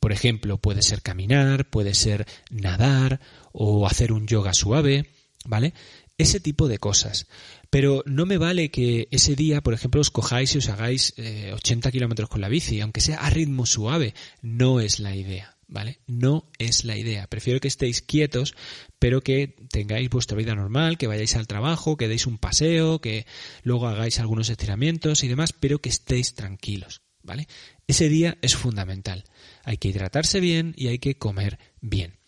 [0.00, 3.20] Por ejemplo, puede ser caminar, puede ser nadar
[3.52, 5.06] o hacer un yoga suave,
[5.44, 5.74] ¿vale?
[6.18, 7.26] Ese tipo de cosas.
[7.70, 11.88] Pero no me vale que ese día, por ejemplo, os cojáis y os hagáis 80
[11.88, 14.12] eh, kilómetros con la bici, aunque sea a ritmo suave.
[14.42, 16.00] No es la idea, ¿vale?
[16.08, 17.28] No es la idea.
[17.28, 18.56] Prefiero que estéis quietos,
[18.98, 23.24] pero que tengáis vuestra vida normal, que vayáis al trabajo, que deis un paseo, que
[23.62, 27.46] luego hagáis algunos estiramientos y demás, pero que estéis tranquilos, ¿vale?
[27.86, 29.24] Ese día es fundamental.
[29.62, 32.18] Hay que hidratarse bien y hay que comer bien.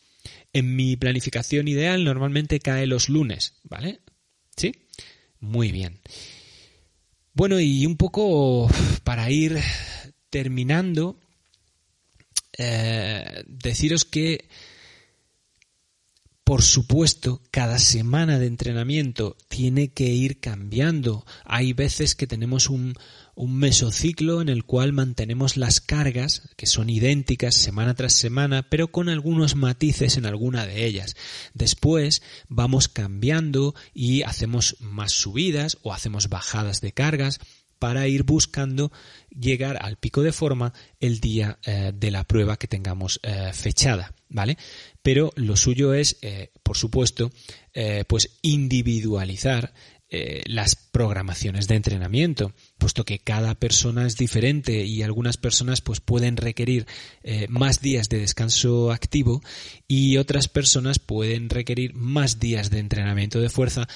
[0.53, 4.01] En mi planificación ideal normalmente cae los lunes, ¿vale?
[4.57, 4.73] ¿Sí?
[5.43, 5.99] Muy bien.
[7.35, 8.71] Bueno, y un poco
[9.03, 9.59] para ir
[10.31, 11.19] terminando,
[12.57, 14.49] eh, deciros que,
[16.45, 21.27] por supuesto, cada semana de entrenamiento tiene que ir cambiando.
[21.45, 22.95] Hay veces que tenemos un,
[23.35, 28.88] un mesociclo en el cual mantenemos las cargas, que son idénticas semana tras semana, pero
[28.88, 31.16] con algunos matices en alguna de ellas.
[31.55, 37.40] Después vamos cambiando y hacemos más subidas o hacemos bajadas de cargas
[37.83, 38.92] para ir buscando
[39.29, 44.14] llegar al pico de forma el día eh, de la prueba que tengamos eh, fechada,
[44.29, 44.57] ¿vale?
[45.03, 47.33] Pero lo suyo es, eh, por supuesto,
[48.07, 49.73] pues individualizar
[50.45, 56.37] las programaciones de entrenamiento puesto que cada persona es diferente y algunas personas pues pueden
[56.37, 56.85] requerir
[57.23, 59.40] eh, más días de descanso activo
[59.87, 63.87] y otras personas pueden requerir más días de entrenamiento de fuerza,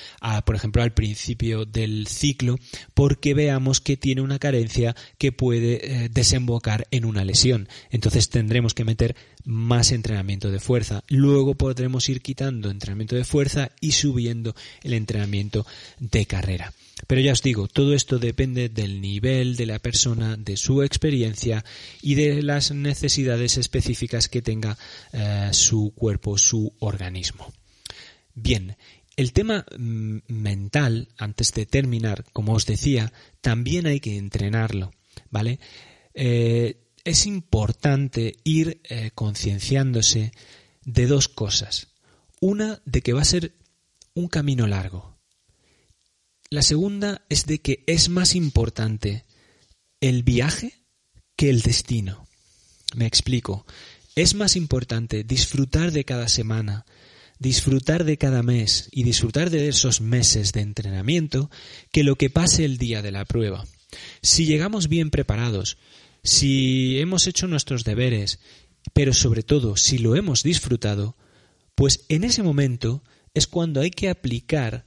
[0.44, 2.60] por ejemplo al principio del ciclo,
[2.94, 7.68] porque veamos que tiene una carencia que puede eh, desembocar en una lesión.
[7.90, 11.02] Entonces tendremos que meter más entrenamiento de fuerza.
[11.08, 15.66] Luego podremos ir quitando entrenamiento de fuerza y subiendo el entrenamiento
[15.98, 16.72] de carrera.
[17.06, 21.64] Pero ya os digo, todo esto depende del nivel de la persona, de su experiencia
[22.00, 24.78] y de las necesidades específicas que tenga
[25.12, 27.52] eh, su cuerpo, su organismo.
[28.34, 28.76] Bien,
[29.16, 34.92] el tema mm, mental, antes de terminar, como os decía, también hay que entrenarlo,
[35.30, 35.60] ¿vale?
[36.14, 40.32] Eh, es importante ir eh, concienciándose
[40.84, 41.88] de dos cosas.
[42.40, 43.54] Una, de que va a ser
[44.14, 45.15] un camino largo.
[46.56, 49.26] La segunda es de que es más importante
[50.00, 50.72] el viaje
[51.36, 52.26] que el destino.
[52.94, 53.66] Me explico.
[54.14, 56.86] Es más importante disfrutar de cada semana,
[57.38, 61.50] disfrutar de cada mes y disfrutar de esos meses de entrenamiento
[61.92, 63.66] que lo que pase el día de la prueba.
[64.22, 65.76] Si llegamos bien preparados,
[66.24, 68.38] si hemos hecho nuestros deberes,
[68.94, 71.18] pero sobre todo si lo hemos disfrutado,
[71.74, 74.86] pues en ese momento es cuando hay que aplicar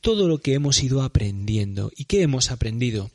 [0.00, 1.90] todo lo que hemos ido aprendiendo.
[1.96, 3.10] ¿Y qué hemos aprendido?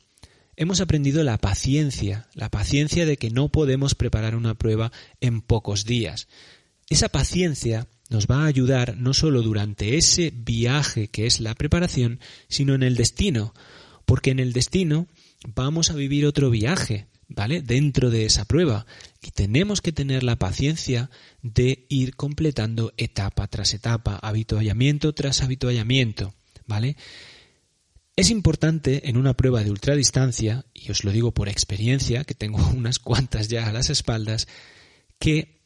[0.56, 5.84] Hemos aprendido la paciencia, la paciencia de que no podemos preparar una prueba en pocos
[5.84, 6.28] días.
[6.88, 12.20] Esa paciencia nos va a ayudar no solo durante ese viaje que es la preparación,
[12.48, 13.54] sino en el destino,
[14.04, 15.08] porque en el destino
[15.46, 17.62] vamos a vivir otro viaje, ¿vale?
[17.62, 18.86] Dentro de esa prueba.
[19.22, 21.10] Y tenemos que tener la paciencia
[21.42, 26.34] de ir completando etapa tras etapa, habituallamiento tras habituallamiento,
[26.66, 26.96] ¿vale?
[28.16, 32.64] Es importante en una prueba de ultradistancia, y os lo digo por experiencia, que tengo
[32.74, 34.46] unas cuantas ya a las espaldas,
[35.18, 35.60] que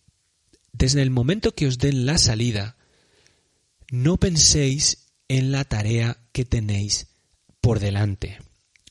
[0.73, 2.77] desde el momento que os den la salida,
[3.91, 7.09] no penséis en la tarea que tenéis
[7.61, 8.39] por delante.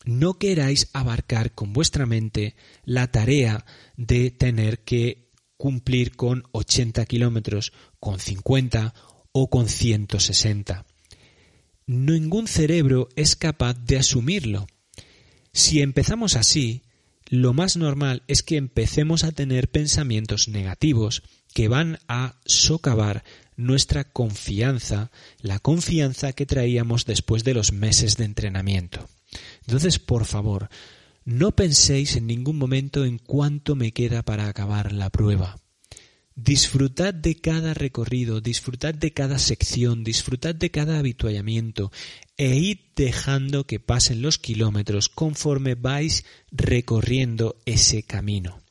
[0.06, 3.66] No queráis abarcar con vuestra mente la tarea
[3.96, 8.94] de tener que cumplir con 80 kilómetros, con 50
[9.32, 10.86] o con 160.
[11.88, 14.68] Ningún cerebro es capaz de asumirlo.
[15.54, 16.84] Si empezamos así,
[17.30, 21.24] lo más normal es que empecemos a tener pensamientos negativos
[21.54, 23.24] que van a socavar
[23.56, 29.08] nuestra confianza, la confianza que traíamos después de los meses de entrenamiento.
[29.66, 30.70] Entonces, por favor,
[31.24, 35.58] no penséis en ningún momento en cuánto me queda para acabar la prueba.
[36.40, 41.92] Disfrutad de cada recorrido, disfrutad de cada sección, disfrutad de cada habituallamiento
[42.38, 48.62] e id dejando que pasen los kilómetros conforme vais recorriendo ese camino.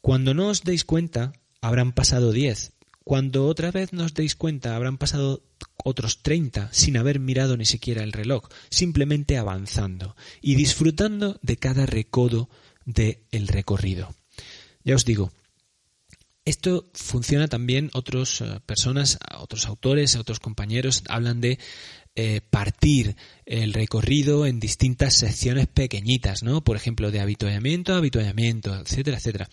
[0.00, 2.72] Cuando no os deis cuenta, habrán pasado diez.
[3.04, 5.44] Cuando otra vez nos deis cuenta, habrán pasado
[5.84, 11.86] otros treinta sin haber mirado ni siquiera el reloj, simplemente avanzando y disfrutando de cada
[11.86, 12.50] recodo
[12.84, 14.16] del recorrido.
[14.82, 15.30] Ya os digo,
[16.46, 21.58] esto funciona también, otras eh, personas, otros autores, otros compañeros hablan de
[22.14, 26.62] eh, partir el recorrido en distintas secciones pequeñitas, ¿no?
[26.62, 29.50] Por ejemplo, de habituallamiento a habituallamiento, etcétera, etcétera.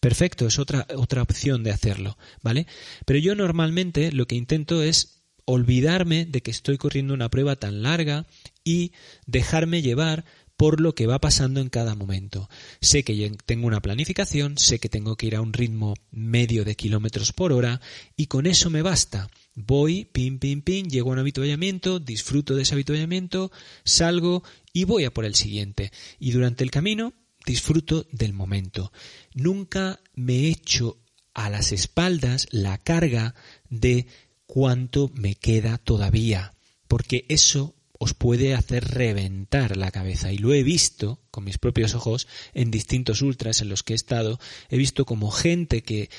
[0.00, 2.66] Perfecto, es otra, otra opción de hacerlo, ¿vale?
[3.04, 7.82] Pero yo normalmente lo que intento es olvidarme de que estoy corriendo una prueba tan
[7.82, 8.26] larga
[8.64, 8.92] y
[9.26, 10.24] dejarme llevar
[10.56, 12.48] por lo que va pasando en cada momento.
[12.80, 16.76] Sé que tengo una planificación, sé que tengo que ir a un ritmo medio de
[16.76, 17.80] kilómetros por hora
[18.16, 19.28] y con eso me basta.
[19.54, 23.52] Voy, pim, pim, pim, llego a un habituallamiento, disfruto de ese habituallamiento,
[23.84, 24.42] salgo
[24.72, 25.92] y voy a por el siguiente.
[26.18, 27.14] Y durante el camino
[27.46, 28.92] disfruto del momento.
[29.32, 30.98] Nunca me echo
[31.32, 33.34] a las espaldas la carga
[33.70, 34.06] de
[34.46, 36.54] cuánto me queda todavía,
[36.88, 40.32] porque eso os puede hacer reventar la cabeza.
[40.32, 43.96] Y lo he visto con mis propios ojos en distintos ultras en los que he
[43.96, 44.38] estado.
[44.68, 46.10] He visto como gente que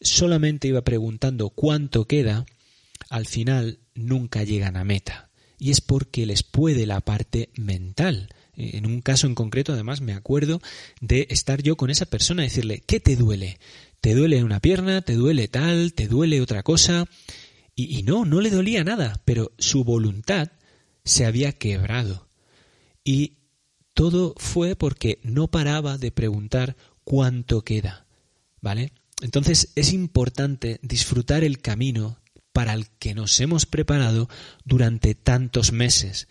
[0.00, 2.46] solamente iba preguntando cuánto queda,
[3.08, 5.30] al final nunca llegan a meta.
[5.58, 8.28] Y es porque les puede la parte mental.
[8.54, 10.60] En un caso en concreto, además, me acuerdo
[11.00, 13.58] de estar yo con esa persona y decirle, ¿qué te duele?
[14.00, 15.02] ¿Te duele una pierna?
[15.02, 15.92] ¿Te duele tal?
[15.92, 17.06] ¿Te duele otra cosa?
[17.74, 20.50] Y, y no, no le dolía nada, pero su voluntad
[21.06, 22.28] se había quebrado.
[23.02, 23.38] Y
[23.94, 28.06] todo fue porque no paraba de preguntar cuánto queda.
[28.60, 28.92] ¿Vale?
[29.22, 32.18] Entonces es importante disfrutar el camino
[32.52, 34.28] para el que nos hemos preparado
[34.64, 36.28] durante tantos meses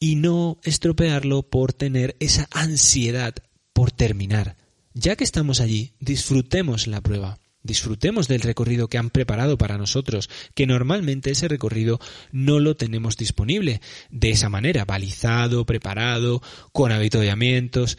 [0.00, 3.34] y no estropearlo por tener esa ansiedad
[3.72, 4.56] por terminar.
[4.94, 7.38] Ya que estamos allí, disfrutemos la prueba.
[7.66, 12.00] Disfrutemos del recorrido que han preparado para nosotros, que normalmente ese recorrido
[12.32, 17.98] no lo tenemos disponible de esa manera, balizado, preparado, con habituallamientos.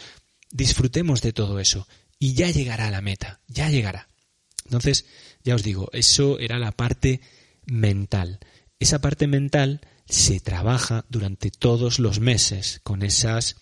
[0.52, 4.08] Disfrutemos de todo eso y ya llegará a la meta, ya llegará.
[4.66, 5.06] Entonces,
[5.44, 7.22] ya os digo, eso era la parte
[7.66, 8.40] mental.
[8.80, 13.58] Esa parte mental se trabaja durante todos los meses con esas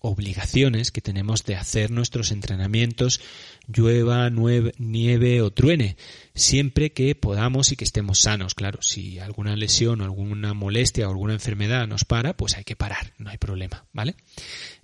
[0.00, 3.20] obligaciones que tenemos de hacer nuestros entrenamientos,
[3.66, 5.96] llueva, nieve o truene,
[6.34, 8.54] siempre que podamos y que estemos sanos.
[8.54, 12.76] Claro, si alguna lesión o alguna molestia o alguna enfermedad nos para, pues hay que
[12.76, 14.16] parar, no hay problema, ¿vale?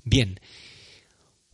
[0.04, 0.40] Bien.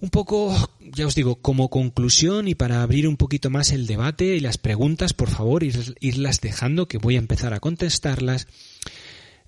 [0.00, 4.36] Un poco, ya os digo, como conclusión y para abrir un poquito más el debate
[4.36, 5.62] y las preguntas, por favor,
[6.00, 8.46] irlas dejando, que voy a empezar a contestarlas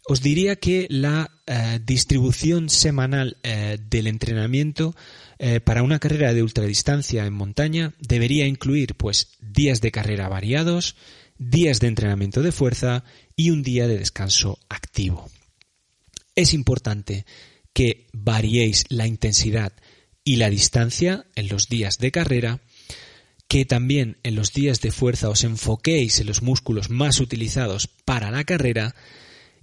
[0.08, 4.94] os diría que la eh, distribución semanal eh, del entrenamiento
[5.38, 10.96] eh, para una carrera de ultradistancia en montaña debería incluir pues días de carrera variados,
[11.38, 15.28] días de entrenamiento de fuerza y un día de descanso activo.
[16.34, 17.26] Es importante
[17.72, 19.72] que variéis la intensidad
[20.24, 22.60] y la distancia en los días de carrera,
[23.48, 28.30] que también en los días de fuerza os enfoquéis en los músculos más utilizados para
[28.30, 28.94] la carrera,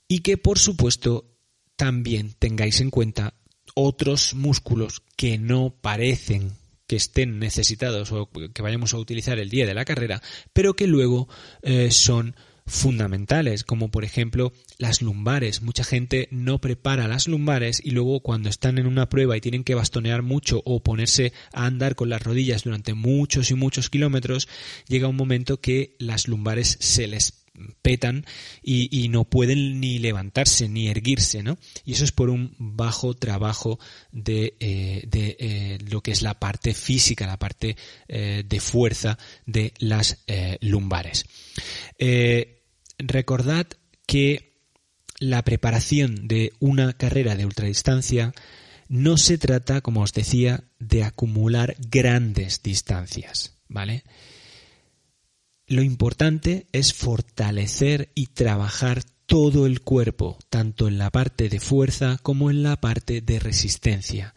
[0.08, 1.36] y que por supuesto
[1.76, 3.34] también tengáis en cuenta
[3.76, 6.54] otros músculos que no parecen
[6.88, 10.22] que estén necesitados o que vayamos a utilizar el día de la carrera,
[10.52, 11.30] pero que luego
[11.62, 15.62] eh, son fundamentales, como por ejemplo las lumbares.
[15.62, 19.64] Mucha gente no prepara las lumbares y luego cuando están en una prueba y tienen
[19.64, 24.48] que bastonear mucho o ponerse a andar con las rodillas durante muchos y muchos kilómetros,
[24.88, 27.43] llega un momento que las lumbares se les
[27.82, 28.26] petan
[28.62, 31.58] y, no pueden ni levantarse ni erguirse, ¿no?
[31.86, 33.80] Y eso es por un bajo trabajo
[34.12, 37.76] de, eh, eh, lo que es la parte física, la parte
[38.08, 40.24] eh, de fuerza de las
[40.62, 41.26] lumbares.
[42.98, 43.68] recordad
[44.08, 44.54] que
[45.20, 48.34] la preparación de una carrera de ultradistancia
[48.88, 54.04] no se trata, como os decía, de acumular grandes distancias, ¿vale?
[55.74, 62.20] Lo importante es fortalecer y trabajar todo el cuerpo, tanto en la parte de fuerza
[62.22, 64.36] como en la parte de resistencia.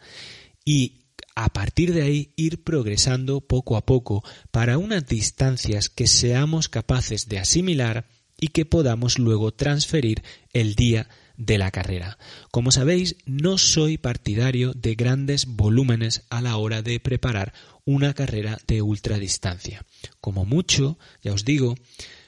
[0.65, 1.03] Y
[1.35, 7.29] a partir de ahí ir progresando poco a poco para unas distancias que seamos capaces
[7.29, 8.07] de asimilar
[8.39, 10.23] y que podamos luego transferir
[10.53, 11.07] el día
[11.37, 12.17] de la carrera.
[12.51, 17.53] Como sabéis, no soy partidario de grandes volúmenes a la hora de preparar
[17.85, 19.85] una carrera de ultradistancia.
[20.19, 21.75] Como mucho, ya os digo,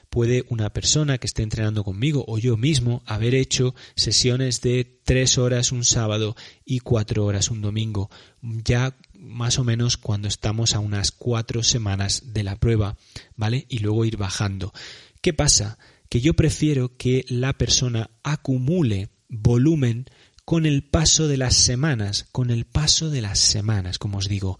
[0.08, 5.38] puede una persona que esté entrenando conmigo o yo mismo haber hecho sesiones de tres
[5.38, 8.10] horas un sábado y cuatro horas un domingo,
[8.42, 12.96] ya más o menos cuando estamos a unas cuatro semanas de la prueba,
[13.36, 13.66] ¿vale?
[13.68, 14.72] Y luego ir bajando.
[15.20, 15.78] ¿Qué pasa?
[16.10, 20.06] Que yo prefiero que la persona acumule volumen
[20.44, 24.58] con el paso de las semanas, con el paso de las semanas, como os digo,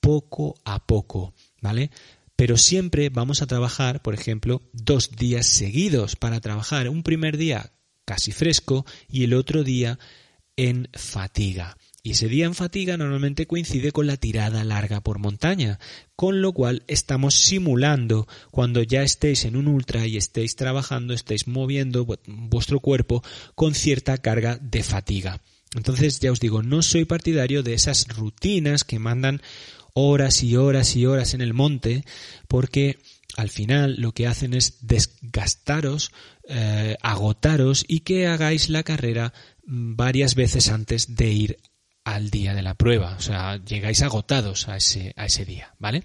[0.00, 1.32] poco a poco,
[1.62, 1.92] ¿vale?
[2.34, 7.72] Pero siempre vamos a trabajar, por ejemplo, dos días seguidos para trabajar un primer día
[8.04, 9.98] casi fresco y el otro día
[10.56, 11.76] en fatiga.
[12.02, 15.78] Y ese día en fatiga normalmente coincide con la tirada larga por montaña,
[16.14, 21.48] con lo cual estamos simulando cuando ya estéis en un ultra y estéis trabajando, estéis
[21.48, 23.22] moviendo vuestro cuerpo
[23.54, 25.42] con cierta carga de fatiga.
[25.74, 29.42] Entonces ya os digo, no soy partidario de esas rutinas que mandan
[29.92, 32.04] horas y horas y horas en el monte,
[32.46, 32.98] porque
[33.36, 36.12] al final lo que hacen es desgastaros,
[36.48, 39.34] eh, agotaros y que hagáis la carrera
[39.66, 41.58] mm, varias veces antes de ir
[42.14, 43.16] al día de la prueba.
[43.16, 46.04] O sea, llegáis agotados a ese, a ese día, ¿vale?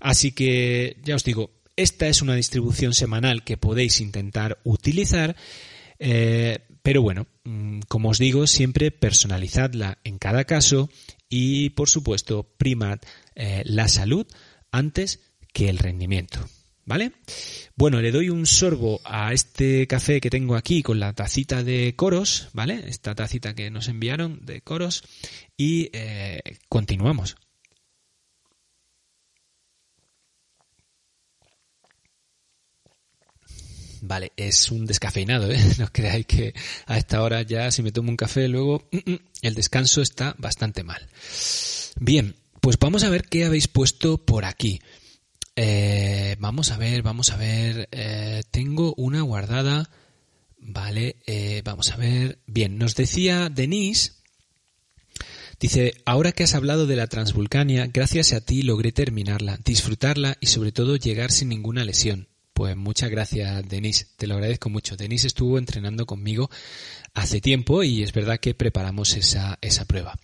[0.00, 5.36] Así que, ya os digo, esta es una distribución semanal que podéis intentar utilizar,
[5.98, 10.88] eh, pero bueno, mm, como os digo, siempre personalizadla en cada caso
[11.28, 13.00] y, por supuesto, primad
[13.34, 14.26] eh, la salud
[14.70, 15.20] antes
[15.52, 16.46] que el rendimiento.
[16.86, 17.12] ¿Vale?
[17.74, 21.94] Bueno, le doy un sorbo a este café que tengo aquí con la tacita de
[21.96, 22.84] coros, ¿vale?
[22.86, 25.02] Esta tacita que nos enviaron de coros
[25.56, 27.36] y eh, continuamos.
[34.00, 35.58] Vale, es un descafeinado, ¿eh?
[35.78, 36.54] No creáis que
[36.86, 40.36] a esta hora ya si me tomo un café luego mm, mm, el descanso está
[40.38, 41.04] bastante mal.
[41.98, 44.80] Bien, pues vamos a ver qué habéis puesto por aquí.
[45.56, 47.88] Eh, vamos a ver, vamos a ver.
[47.90, 49.90] Eh, tengo una guardada.
[50.58, 52.38] Vale, eh, vamos a ver.
[52.46, 54.12] Bien, nos decía Denise.
[55.58, 60.48] Dice, ahora que has hablado de la Transvulcania, gracias a ti logré terminarla, disfrutarla y
[60.48, 62.28] sobre todo llegar sin ninguna lesión.
[62.52, 64.06] Pues muchas gracias, Denise.
[64.16, 64.96] Te lo agradezco mucho.
[64.96, 66.50] Denise estuvo entrenando conmigo
[67.14, 70.18] hace tiempo y es verdad que preparamos esa, esa prueba.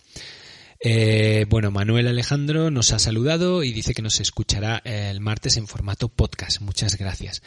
[0.85, 5.65] Eh, bueno, Manuel Alejandro nos ha saludado y dice que nos escuchará el martes en
[5.65, 6.59] formato podcast.
[6.59, 7.41] Muchas gracias.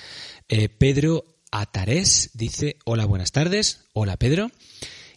[0.48, 3.84] Eh, Pedro Atares dice, hola, buenas tardes.
[3.92, 4.50] Hola, Pedro.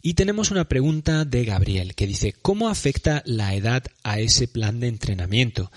[0.01, 4.82] Y tenemos una pregunta de Gabriel que dice, ¿cómo afecta la edad a ese plan
[4.82, 5.72] de entrenamiento?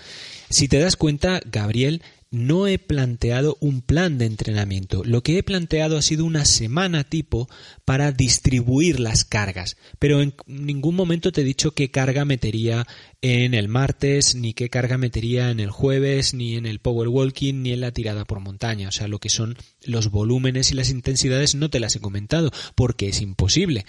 [0.49, 2.01] Si te das cuenta, Gabriel,
[2.33, 5.03] no he planteado un plan de entrenamiento.
[5.03, 7.47] Lo que he planteado ha sido una semana tipo
[7.85, 9.77] para distribuir las cargas.
[9.99, 12.87] Pero en ningún momento te he dicho qué carga metería
[13.21, 17.61] en el martes, ni qué carga metería en el jueves, ni en el power walking,
[17.61, 18.89] ni en la tirada por montaña.
[18.89, 22.49] O sea, lo que son los volúmenes y las intensidades no te las he comentado,
[22.73, 23.85] porque es imposible.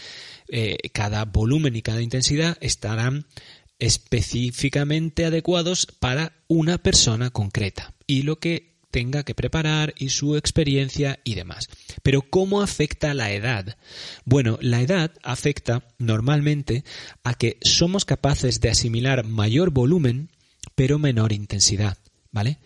[0.48, 3.24] Eh, cada volumen y cada intensidad estarán
[3.78, 11.18] específicamente adecuados para una persona concreta y lo que tenga que preparar y su experiencia
[11.24, 11.68] y demás.
[12.02, 13.76] Pero ¿cómo afecta la edad?
[14.24, 16.84] Bueno, la edad afecta normalmente
[17.24, 20.30] a que somos capaces de asimilar mayor volumen
[20.76, 21.98] pero menor intensidad,
[22.30, 22.58] ¿vale?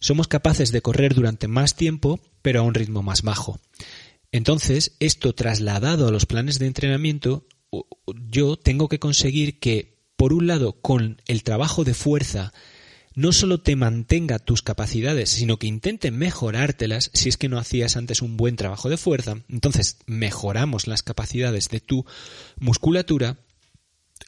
[0.00, 3.60] Somos capaces de correr durante más tiempo pero a un ritmo más bajo.
[4.32, 7.46] Entonces, esto trasladado a los planes de entrenamiento
[8.30, 12.52] yo tengo que conseguir que, por un lado, con el trabajo de fuerza,
[13.14, 17.96] no solo te mantenga tus capacidades, sino que intente mejorártelas si es que no hacías
[17.96, 19.36] antes un buen trabajo de fuerza.
[19.48, 22.04] Entonces, mejoramos las capacidades de tu
[22.58, 23.38] musculatura.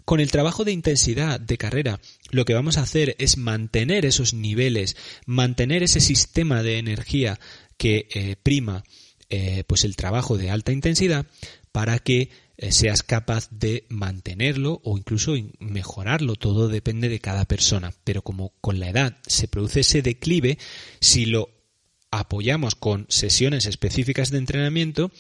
[0.05, 4.35] Con el trabajo de intensidad de carrera, lo que vamos a hacer es mantener esos
[4.35, 7.39] niveles, mantener ese sistema de energía
[7.79, 8.85] que eh, prima
[9.31, 11.27] eh, pues el trabajo de alta intensidad
[11.73, 16.37] para que seas capaz de mantenerlo o incluso mejorarlo.
[16.37, 17.93] Todo depende de cada persona.
[18.05, 20.59] Pero como con la edad se produce ese declive,
[21.01, 21.51] si lo
[22.11, 25.11] apoyamos con sesiones específicas de entrenamiento,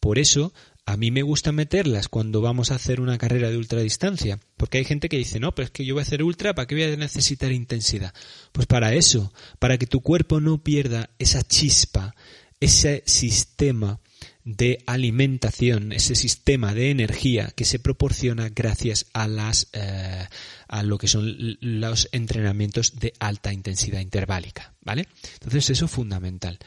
[0.00, 0.52] por eso
[0.86, 4.84] a mí me gusta meterlas cuando vamos a hacer una carrera de ultradistancia, porque hay
[4.84, 6.84] gente que dice, no, pero es que yo voy a hacer ultra, ¿para qué voy
[6.84, 8.12] a necesitar intensidad?
[8.52, 12.14] Pues para eso, para que tu cuerpo no pierda esa chispa,
[12.60, 14.00] ese sistema
[14.44, 20.26] de alimentación, ese sistema de energía que se proporciona gracias a las eh,
[20.68, 25.08] a lo que son los entrenamientos de alta intensidad interválica, ¿vale?
[25.34, 26.58] Entonces eso es fundamental.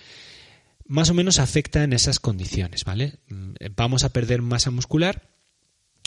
[0.86, 3.19] Más o menos afecta en esas condiciones, ¿vale?
[3.30, 5.30] Mm, vamos a perder masa muscular,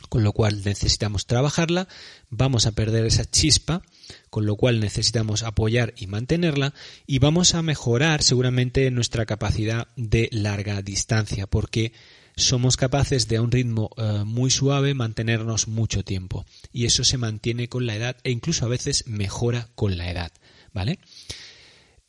[0.09, 1.87] con lo cual necesitamos trabajarla,
[2.31, 3.83] vamos a perder esa chispa,
[4.31, 6.75] con lo cual necesitamos apoyar y mantenerla
[7.07, 11.93] y vamos a mejorar seguramente nuestra capacidad de larga distancia porque
[12.37, 17.19] somos capaces de a un ritmo eh, muy suave mantenernos mucho tiempo y eso se
[17.19, 20.33] mantiene con la edad e incluso a veces mejora con la edad,
[20.73, 20.99] ¿vale?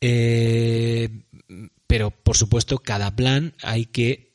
[0.00, 1.08] Eh,
[1.86, 4.31] pero por supuesto cada plan hay que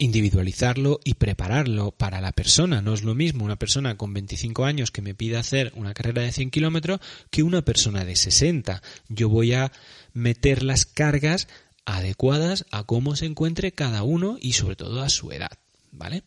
[0.00, 2.80] individualizarlo y prepararlo para la persona.
[2.80, 6.22] No es lo mismo una persona con 25 años que me pida hacer una carrera
[6.22, 8.82] de 100 kilómetros que una persona de 60.
[9.08, 9.70] Yo voy a
[10.14, 11.48] meter las cargas
[11.84, 15.52] adecuadas a cómo se encuentre cada uno y sobre todo a su edad.
[15.92, 16.24] ¿Vale?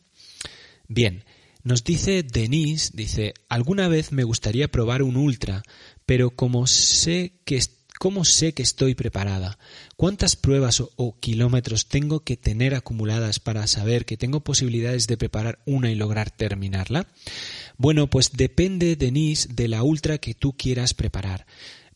[0.88, 1.26] Bien.
[1.64, 5.64] Nos dice Denise, dice, alguna vez me gustaría probar un ultra,
[6.06, 7.56] pero como sé que
[8.00, 9.58] ¿Cómo sé que estoy preparada?
[9.96, 15.60] ¿Cuántas pruebas o, kilómetros tengo que tener acumuladas para saber que tengo posibilidades de preparar
[15.66, 17.08] una y lograr terminarla?
[17.78, 21.46] Bueno, pues depende, Denise, de la ultra que tú quieras preparar.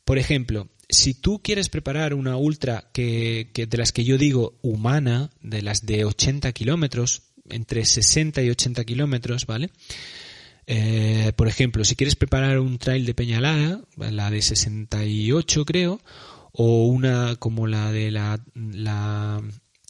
[0.06, 5.32] Por ejemplo, si tú quieres preparar una ultra que, de las que yo digo humana,
[5.42, 9.70] de las de 80 kilómetros, entre 60 y 80 kilómetros, ¿vale?
[10.68, 16.02] Eh, por ejemplo, si quieres preparar un trail de Peñalada, la de 68 creo,
[16.52, 19.42] o una como la de la, la,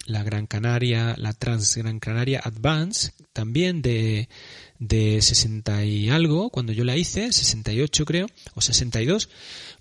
[0.05, 4.30] la Gran Canaria, la Trans Gran Canaria Advance, también de,
[4.78, 9.30] de 60 y algo, cuando yo la hice, 68 creo, o 62,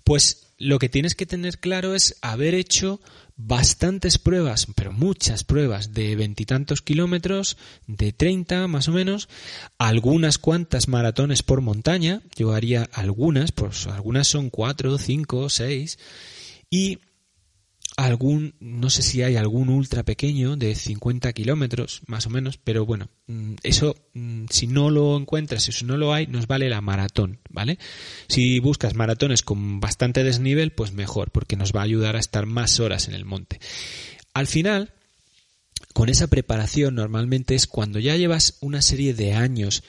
[0.03, 2.99] pues lo que tienes que tener claro es haber hecho
[3.35, 9.29] bastantes pruebas, pero muchas pruebas de veintitantos kilómetros, de treinta más o menos,
[9.77, 15.99] algunas cuantas maratones por montaña, yo haría algunas, pues algunas son cuatro, cinco, seis,
[16.71, 16.99] y
[17.97, 22.85] algún, no sé si hay algún ultra pequeño de 50 kilómetros, más o menos, pero
[22.85, 26.79] bueno, mm, eso, mm, si no lo encuentras, si no lo hay, nos vale la
[26.79, 27.79] maratón, ¿vale?
[28.27, 32.45] Si buscas maratones con bastante desnivel, pues mejor, porque nos va a ayudar a estar
[32.45, 33.59] más horas en el monte.
[34.35, 34.93] Al final,
[35.93, 39.83] con esa preparación normalmente es cuando ya llevas una serie de años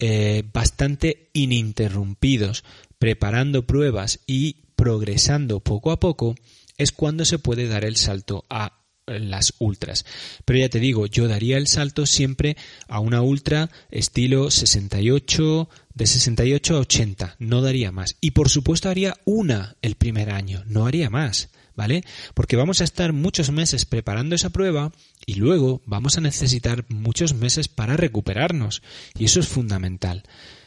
[0.00, 2.64] eh, bastante ininterrumpidos
[2.98, 6.34] preparando pruebas y progresando poco a poco,
[6.82, 10.04] es cuando se puede dar el salto a las ultras.
[10.44, 12.56] Pero ya te digo, yo daría el salto siempre
[12.88, 18.16] a una ultra estilo 68, de 68 a 80, no daría más.
[18.20, 22.04] Y por supuesto haría una el primer año, no haría más, ¿vale?
[22.34, 24.92] Porque vamos a estar muchos meses preparando esa prueba
[25.26, 28.82] y luego vamos a necesitar muchos meses para recuperarnos.
[29.18, 30.22] Y eso es fundamental.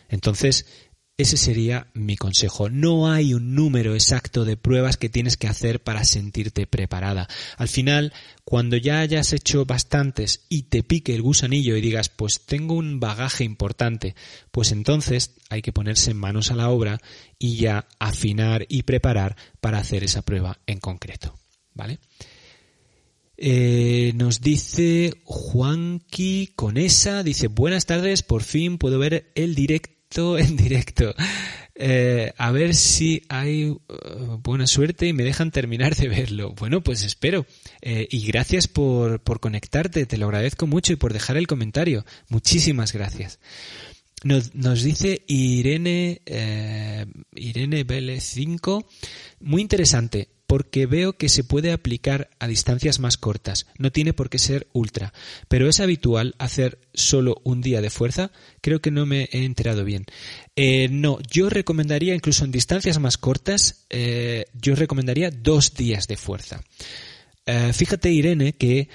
[0.09, 0.65] Entonces,
[1.17, 2.69] ese sería mi consejo.
[2.69, 7.29] No hay un número exacto de pruebas que tienes que hacer para sentirte preparada.
[7.57, 8.11] Al final,
[8.43, 12.99] cuando ya hayas hecho bastantes y te pique el gusanillo y digas, pues tengo un
[12.99, 14.13] bagaje importante,
[14.51, 16.99] pues entonces hay que ponerse manos a la obra
[17.39, 21.33] y ya afinar y preparar para hacer esa prueba en concreto.
[21.73, 21.99] ¿Vale?
[23.37, 30.55] Eh, nos dice Juanqui Conesa, dice, buenas tardes, por fin puedo ver el directo en
[30.55, 31.13] directo.
[31.77, 33.79] Eh, a ver si hay uh,
[34.41, 36.53] buena suerte y me dejan terminar de verlo.
[36.53, 37.45] Bueno, pues espero.
[37.81, 42.05] Eh, y gracias por, por conectarte, te lo agradezco mucho y por dejar el comentario.
[42.29, 43.39] Muchísimas gracias.
[44.23, 48.87] Nos, nos dice Irene, eh, Irene Vélez 5,
[49.41, 54.29] muy interesante porque veo que se puede aplicar a distancias más cortas, no tiene por
[54.29, 55.13] qué ser ultra,
[55.47, 58.31] pero es habitual hacer solo un día de fuerza,
[58.61, 60.05] creo que no me he enterado bien.
[60.55, 66.17] Eh, no, yo recomendaría incluso en distancias más cortas, eh, yo recomendaría dos días de
[66.17, 66.61] fuerza.
[67.45, 68.89] Eh, fíjate Irene que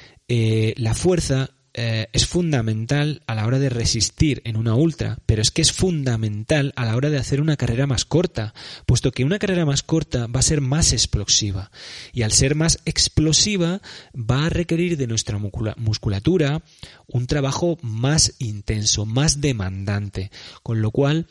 [0.77, 5.53] la fuerza eh, es fundamental a la hora de resistir en una ultra, pero es
[5.53, 8.55] que es fundamental a la hora de hacer una carrera más corta,
[8.87, 11.71] puesto que una carrera más corta va a ser más explosiva
[12.13, 13.81] y al ser más explosiva
[14.15, 16.63] va a requerir de nuestra musculatura
[17.07, 20.33] un trabajo más intenso, más demandante,
[20.65, 21.29] con lo cual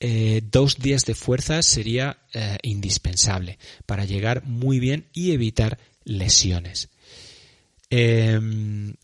[0.00, 6.90] eh, dos días de fuerza sería eh, indispensable para llegar muy bien y evitar lesiones.
[7.88, 8.94] Em,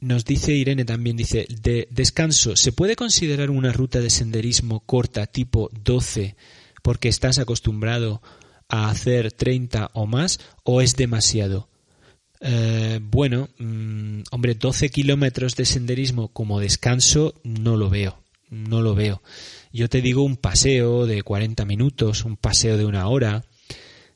[0.00, 5.26] nos dice Irene también, dice, de descanso, ¿se puede considerar una ruta de senderismo corta
[5.26, 6.36] tipo 12
[6.82, 8.22] porque estás acostumbrado
[8.68, 11.68] a hacer 30 o más o es demasiado?
[12.40, 18.94] Eh, bueno, mm, hombre, 12 kilómetros de senderismo como descanso no lo veo, no lo
[18.94, 19.22] veo.
[19.72, 23.44] Yo te digo un paseo de 40 minutos, un paseo de una hora,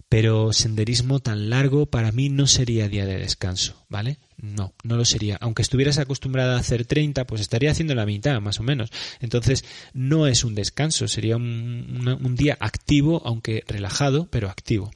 [0.08, 4.18] pero senderismo tan largo para mí no sería día de descanso, ¿vale?
[4.36, 5.36] No, no lo sería.
[5.40, 8.90] Aunque estuvieras acostumbrada a hacer 30, pues estaría haciendo la mitad, más o menos.
[9.20, 14.90] Entonces, no es un descanso, sería un, un día activo, aunque relajado, pero activo.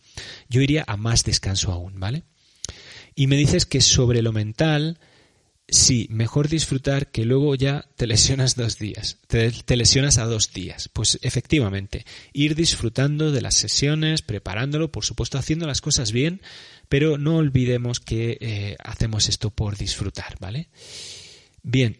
[0.49, 2.25] Yo iría a más descanso aún, ¿vale?
[3.15, 4.99] Y me dices que sobre lo mental,
[5.71, 10.89] Sí, mejor disfrutar que luego ya te lesionas dos días, te, lesionas a dos días.
[10.89, 16.41] Pues efectivamente, ir disfrutando de las sesiones, preparándolo, por supuesto haciendo las cosas bien,
[16.89, 20.69] pero no olvidemos que eh, hacemos esto por disfrutar, ¿vale?
[21.63, 21.99] Bien,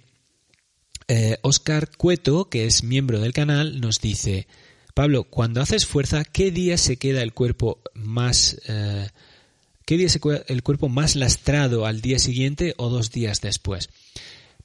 [1.43, 4.47] Oscar eh, Cueto, que es miembro del canal, nos dice,
[4.95, 8.61] Pablo, cuando haces fuerza, ¿qué día se queda el cuerpo más...
[8.67, 9.09] Eh,
[9.89, 13.89] ¿Qué día se el cuerpo más lastrado al día siguiente o dos días después?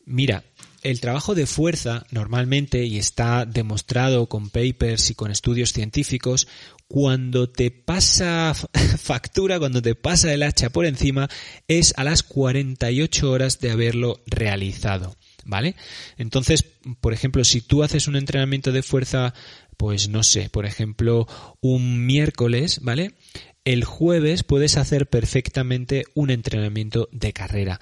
[0.06, 0.44] Mira,
[0.82, 6.50] el trabajo de fuerza normalmente, y está demostrado con papers y con estudios científicos,
[6.90, 8.54] cuando te pasa
[9.00, 11.30] factura, cuando te pasa el hacha por encima,
[11.70, 15.16] es a las 48 horas de haberlo realizado.
[15.46, 15.76] ¿Vale?
[16.18, 16.66] Entonces,
[17.00, 19.34] por ejemplo, si tú haces un entrenamiento de fuerza,
[19.78, 21.28] pues no sé, por ejemplo,
[21.62, 23.16] un miércoles, ¿vale?
[23.66, 27.80] El jueves puedes hacer perfectamente un entrenamiento de carrera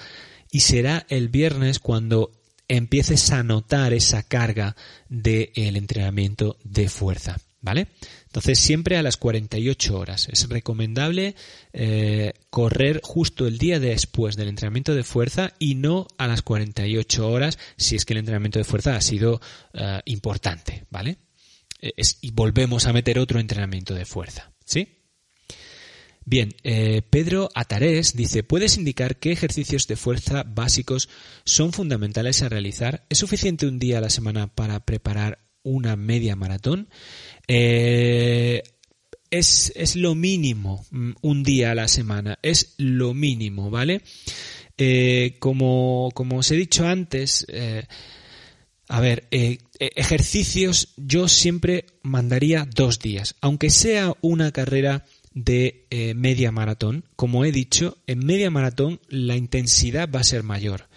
[0.52, 2.32] y será el viernes cuando
[2.68, 4.76] empieces a notar esa carga
[5.10, 7.88] del entrenamiento de fuerza, ¿vale?
[8.28, 10.30] Entonces siempre a las 48 horas.
[10.32, 11.36] Es recomendable
[11.74, 17.30] eh, correr justo el día después del entrenamiento de fuerza y no a las 48
[17.30, 19.42] horas si es que el entrenamiento de fuerza ha sido
[19.74, 21.18] eh, importante, ¿vale?
[21.82, 25.01] Eh, y volvemos a meter otro entrenamiento de fuerza, ¿sí?
[26.26, 31.09] Bien, eh, Pedro Atarés dice, ¿puedes indicar qué ejercicios de fuerza básicos
[31.45, 33.05] son fundamentales a realizar?
[33.09, 36.89] ¿Es suficiente un día a la semana para preparar una media maratón?
[37.47, 38.61] Eh,
[39.32, 44.03] es, es, lo mínimo mm, un día a la semana, es lo mínimo, ¿vale?
[44.78, 47.47] Eh, como, como, os he dicho antes,
[48.88, 56.52] a ver, ejercicios yo siempre mandaría dos días, aunque sea una carrera de eh, media
[56.52, 57.06] maratón.
[57.16, 60.88] Como he dicho, en media maratón la intensidad va a ser mayor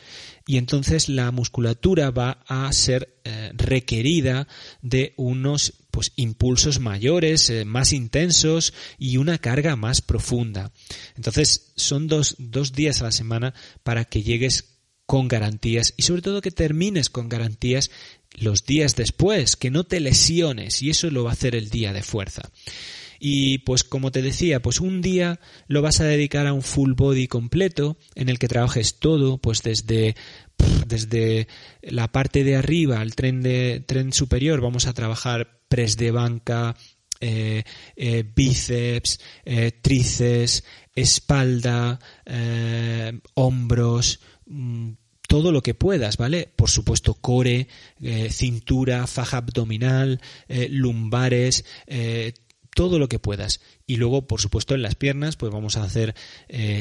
[0.46, 4.46] y entonces la musculatura va a ser eh, requerida
[4.82, 10.72] de unos pues impulsos mayores, eh, más intensos y una carga más profunda.
[11.16, 14.74] Entonces son dos, dos días a la semana para que llegues
[15.06, 17.90] con garantías y sobre todo que termines con garantías
[18.32, 21.92] los días después, que no te lesiones y eso lo va a hacer el día
[21.92, 22.50] de fuerza.
[23.26, 26.92] Y pues como te decía, pues un día lo vas a dedicar a un full
[26.92, 30.14] body completo en el que trabajes todo, pues desde
[30.86, 31.48] desde
[31.80, 36.76] la parte de arriba al tren de tren superior vamos a trabajar press de banca,
[37.18, 37.64] eh,
[37.96, 40.62] eh, bíceps, eh, tríceps,
[40.94, 41.98] espalda,
[43.32, 44.90] hombros, mm,
[45.26, 46.52] todo lo que puedas, ¿vale?
[46.54, 47.68] Por supuesto, core,
[48.28, 50.20] cintura, faja abdominal,
[50.68, 51.64] lumbares,
[52.74, 53.60] todo lo que puedas.
[53.86, 56.14] Y luego, por supuesto, en las piernas, pues vamos a hacer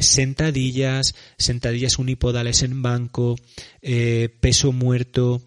[0.02, 3.36] sentadillas, sentadillas unipodales en banco,
[3.82, 5.42] peso muerto,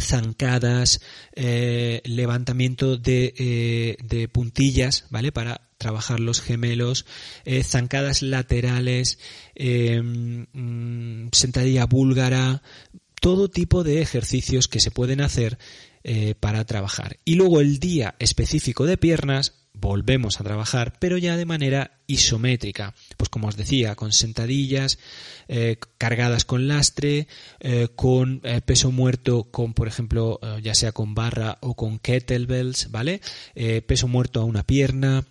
[0.00, 1.00] zancadas,
[1.34, 5.32] eh, levantamiento eh, de, puntillas, ¿vale?
[5.32, 7.06] Para trabajar los gemelos,
[7.44, 9.18] eh, zancadas laterales,
[9.56, 12.62] mm, sentadilla búlgara,
[13.20, 15.58] todo tipo de ejercicios que se pueden hacer
[16.40, 17.18] para trabajar.
[17.24, 22.94] Y luego el día específico de piernas, volvemos a trabajar, pero ya de manera isométrica.
[23.16, 24.98] Pues como os decía, con sentadillas
[25.48, 27.28] eh, cargadas con lastre,
[27.60, 32.90] eh, con eh, peso muerto, con por ejemplo, ya sea con barra o con kettlebells,
[32.90, 33.20] ¿vale?
[33.86, 35.24] peso muerto a una pierna.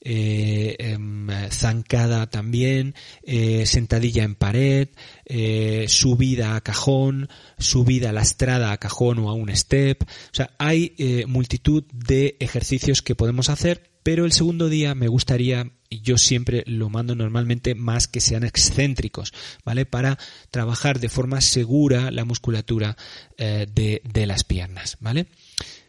[0.00, 2.94] Em, zancada también,
[3.64, 4.88] sentadilla en pared,
[5.88, 7.28] subida a cajón,
[7.58, 10.02] subida lastrada a cajón o a un step.
[10.02, 10.94] O sea, hay
[11.26, 16.64] multitud de ejercicios que podemos hacer pero el segundo día me gustaría, y yo siempre
[16.66, 19.34] lo mando normalmente más que sean excéntricos,
[19.66, 19.84] ¿vale?
[19.84, 20.18] Para
[20.50, 22.96] trabajar de forma segura la musculatura
[23.36, 25.26] eh, de, las piernas, ¿vale?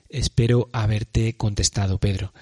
[0.09, 2.33] Espero haberte contestado, Pedro.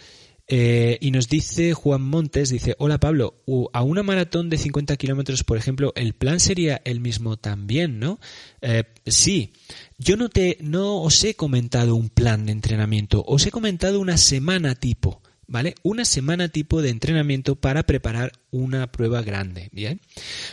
[0.50, 3.44] Eh, y nos dice Juan Montes, dice, hola Pablo,
[3.74, 8.20] a una maratón de 50 kilómetros, por ejemplo, el plan sería el mismo también, ¿no?
[8.62, 9.52] Eh, sí,
[9.98, 14.16] yo no te, no os he comentado un plan de entrenamiento, os he comentado una
[14.16, 15.22] semana tipo.
[15.48, 15.76] ¿Vale?
[15.82, 20.02] Una semana tipo de entrenamiento para preparar una prueba grande, ¿bien?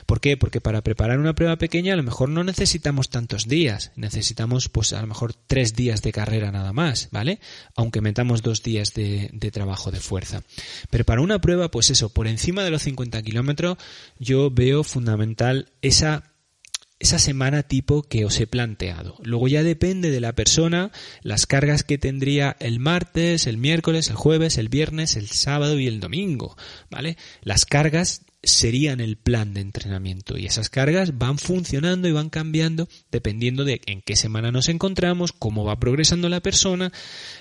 [0.07, 0.37] ¿Por qué?
[0.37, 4.93] Porque para preparar una prueba pequeña a lo mejor no necesitamos tantos días, necesitamos pues
[4.93, 7.41] a lo mejor tres días de carrera nada más, ¿vale?
[7.75, 10.43] Aunque metamos dos días de, de trabajo de fuerza.
[10.91, 13.79] Pero para una prueba, pues eso, por encima de los 50 kilómetros,
[14.19, 16.34] yo veo fundamental esa
[17.05, 19.17] esa semana tipo que os he planteado.
[19.23, 20.91] Luego ya depende de la persona
[21.23, 25.87] las cargas que tendría el martes, el miércoles, el jueves, el viernes, el sábado y
[25.87, 26.57] el domingo,
[26.89, 27.19] ¿vale?
[27.43, 32.89] Las cargas serían el plan de entrenamiento y esas cargas van funcionando y van cambiando
[33.13, 36.91] dependiendo de en qué semana nos encontramos, cómo va progresando la persona,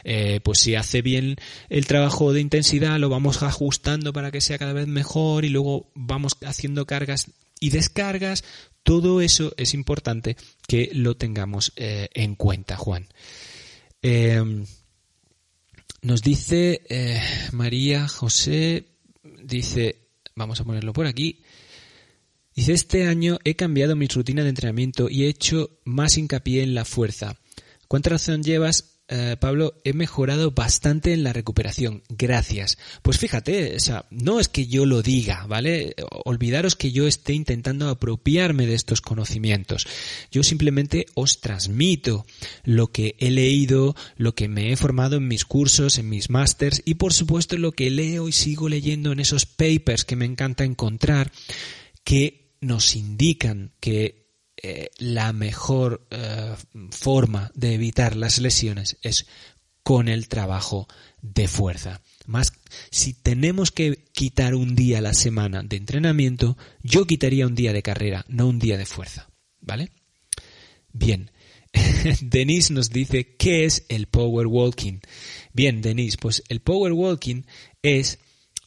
[0.04, 1.38] eh, pues si hace bien
[1.70, 5.90] el trabajo de intensidad lo vamos ajustando para que sea cada vez mejor y luego
[5.96, 7.32] vamos haciendo cargas
[7.64, 8.44] y descargas,
[8.84, 10.36] todo eso es importante
[10.68, 13.08] que lo tengamos eh, en cuenta, Juan.
[14.02, 14.66] Em,
[16.02, 17.22] nos dice eh,
[17.54, 18.88] María José,
[19.44, 21.42] dice, vamos a ponerlo por aquí,
[22.54, 26.76] dice, este año he cambiado mi rutina de entrenamiento y he hecho más hincapié en
[26.76, 27.38] la fuerza.
[27.88, 32.02] ¿Cuánta razón llevas eh, Pablo, he mejorado bastante en la recuperación.
[32.10, 32.80] Gracias.
[33.04, 35.94] Pues fíjate, o sea, no es que yo lo diga, ¿vale?
[36.26, 39.86] Olvidaros que yo esté intentando apropiarme de estos conocimientos.
[40.32, 42.26] Yo simplemente os transmito
[42.64, 46.82] lo que he leído, lo que me he formado en mis cursos, en mis másters
[46.84, 50.64] y por supuesto lo que leo y sigo leyendo en esos papers que me encanta
[50.64, 51.32] encontrar
[52.04, 54.23] que nos indican que
[54.66, 56.56] eh, la mejor eh,
[56.90, 59.28] forma de evitar las lesiones es
[59.84, 60.88] con el trabajo
[61.22, 62.02] de fuerza.
[62.26, 62.54] Más,
[62.90, 67.74] si tenemos que quitar un día a la semana de entrenamiento, yo quitaría un día
[67.74, 69.30] de carrera, no un día de fuerza.
[69.60, 69.92] ¿Vale?
[70.94, 71.30] Bien.
[72.22, 75.00] Denise nos dice, ¿qué es el power walking?
[75.52, 77.44] Bien, Denise, pues el power walking
[77.82, 78.20] es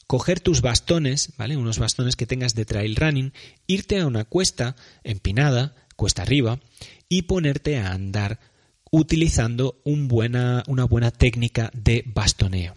[0.06, 1.56] coger tus bastones, ¿vale?
[1.56, 3.32] Unos bastones que tengas de trail running,
[3.66, 6.60] irte a una cuesta empinada, cuesta arriba
[7.08, 8.38] y ponerte a andar
[8.90, 12.74] utilizando una buena técnica de bastoneo.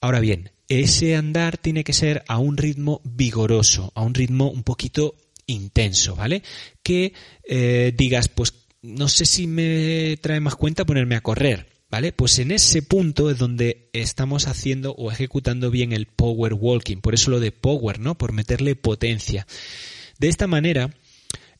[0.00, 4.62] Ahora bien, ese andar tiene que ser a un ritmo vigoroso, a un ritmo un
[4.62, 5.14] poquito
[5.46, 6.42] intenso, ¿vale?
[6.82, 7.12] Que
[7.44, 8.52] eh, digas, pues
[8.82, 12.12] no sé si me trae más cuenta ponerme a correr, ¿vale?
[12.12, 17.14] Pues en ese punto es donde estamos haciendo o ejecutando bien el power walking, por
[17.14, 18.16] eso lo de power, ¿no?
[18.18, 19.46] Por meterle potencia.
[20.18, 20.94] De esta manera,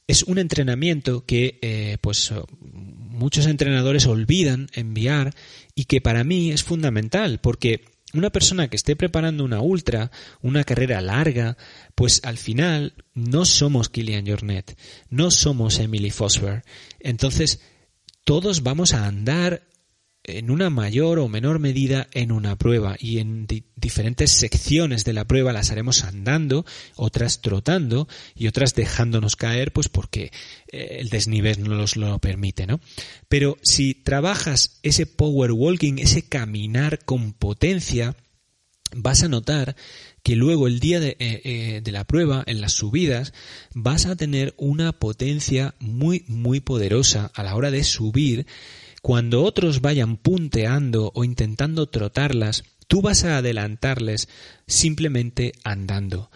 [0.06, 2.32] es un entrenamiento que eh, pues
[2.62, 5.34] muchos entrenadores olvidan enviar
[5.74, 7.84] y que para mí es fundamental porque
[8.14, 11.56] una persona que esté preparando una ultra, una carrera larga,
[11.94, 14.78] pues al final no somos Kilian Jornet,
[15.10, 16.62] no somos Emily Fosber.
[17.00, 17.60] Entonces,
[18.24, 19.66] todos vamos a andar
[20.26, 23.46] en una mayor o menor medida en una prueba y en
[23.76, 26.66] diferentes secciones de la prueba las haremos andando,
[26.96, 30.32] otras trotando y otras dejándonos caer pues porque
[30.72, 32.80] eh, el desnivel no nos lo permite, ¿no?
[33.28, 38.16] Pero si trabajas ese power walking, ese caminar con potencia,
[38.94, 39.76] vas a notar
[40.22, 43.32] que luego el día de, eh, eh, de, la prueba, en las subidas,
[43.74, 48.46] vas a tener una potencia muy, muy poderosa a la hora de subir
[49.06, 54.28] cuando otros vayan punteando o intentando trotarlas, tú vas a adelantarles
[54.66, 56.28] simplemente andando.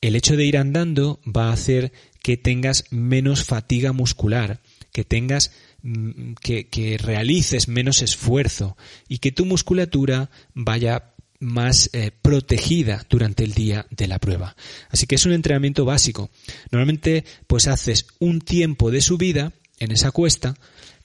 [0.00, 5.52] El hecho de ir andando va a hacer que tengas menos fatiga muscular, que tengas
[5.82, 8.76] mm, que, realices menos esfuerzo
[9.06, 14.56] y que tu musculatura vaya más eh, protegida durante el día de la prueba.
[14.90, 16.28] Así que es un entrenamiento básico.
[16.72, 20.56] Normalmente pues haces un tiempo de subida en esa cuesta,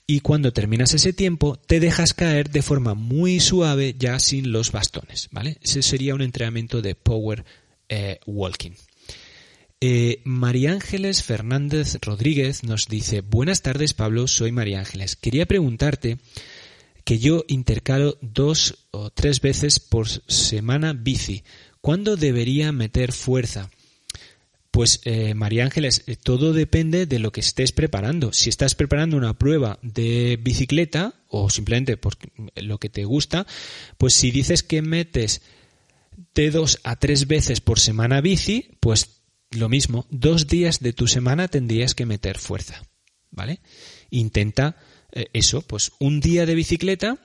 [0.10, 4.72] y cuando terminas ese tiempo te dejas caer de forma muy suave ya sin los
[4.72, 5.60] bastones, ¿vale?
[5.62, 7.46] Ese sería un entrenamiento de power
[7.90, 8.72] eh, walking.
[9.80, 15.16] Eh, María Ángeles Fernández Rodríguez nos dice, buenas tardes Pablo, soy María Ángeles.
[15.16, 16.18] Quería preguntarte
[17.04, 21.44] que yo intercalo dos o tres veces por semana bici.
[21.82, 23.70] ¿Cuándo debería meter fuerza?
[24.72, 28.34] Pues eh, María Ángeles, eh, todo depende de lo que estés preparando.
[28.34, 32.16] Si estás preparando una prueba de bicicleta o simplemente por
[32.56, 33.48] lo que te gusta,
[33.98, 35.42] pues si dices que metes
[36.36, 41.08] de dos a tres veces por semana bici, pues lo mismo, dos días de tu
[41.08, 42.84] semana tendrías que meter fuerza,
[43.32, 43.62] ¿vale?
[44.12, 44.78] Intenta
[45.12, 47.18] eh, eso, pues un día de bicicleta,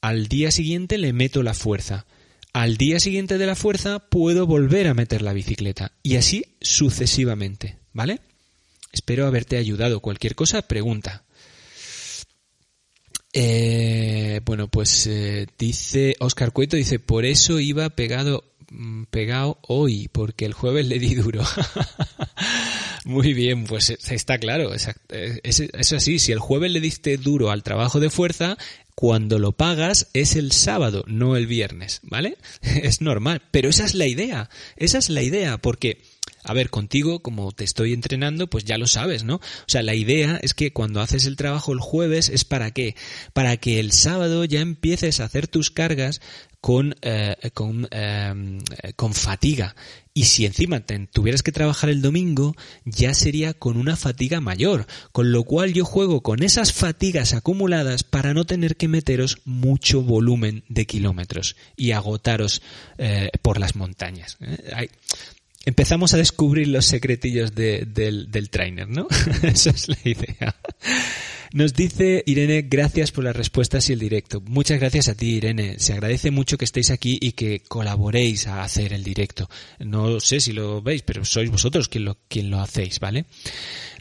[0.00, 2.06] al día siguiente le meto la fuerza
[2.52, 7.78] al día siguiente de la fuerza puedo volver a meter la bicicleta y así sucesivamente,
[7.92, 8.20] ¿vale?
[8.92, 10.00] Espero haberte ayudado.
[10.00, 11.24] Cualquier cosa, pregunta.
[13.32, 20.08] Eh, bueno, pues eh, dice Oscar Cueto, dice, por eso iba pegado, mm, pegado hoy,
[20.08, 21.42] porque el jueves le di duro.
[23.04, 27.50] Muy bien, pues eh, está claro, es, es, así, si el jueves le diste duro
[27.50, 28.56] al trabajo de fuerza,
[28.94, 32.36] cuando lo pagas es el sábado, no el viernes, ¿vale?
[32.62, 36.02] Es normal, pero esa es la idea, esa es la idea, porque,
[36.44, 39.36] a ver, contigo, como te estoy entrenando, pues ya lo sabes, ¿no?
[39.36, 42.96] O sea, la idea es que cuando haces el trabajo el jueves es para qué?
[43.32, 46.20] Para que el sábado ya empieces a hacer tus cargas
[46.60, 48.62] con, eh, con, eh,
[48.96, 49.76] con fatiga.
[50.14, 52.54] Y si encima te tuvieras que trabajar el domingo,
[52.84, 54.86] ya sería con una fatiga mayor.
[55.12, 60.02] Con lo cual yo juego con esas fatigas acumuladas para no tener que meteros mucho
[60.02, 62.62] volumen de kilómetros y agotaros
[62.98, 64.38] eh, por las montañas.
[65.64, 69.08] Empezamos a descubrir los secretillos del, del trainer, ¿no?
[69.42, 70.56] Esa es la idea.
[71.52, 74.40] Nos dice Irene, gracias por las respuestas y el directo.
[74.40, 75.78] Muchas gracias a ti, Irene.
[75.78, 79.50] Se agradece mucho que estéis aquí y que colaboréis a hacer el directo.
[79.78, 83.26] No sé si lo veis, pero sois vosotros quien lo, quien lo hacéis, ¿vale?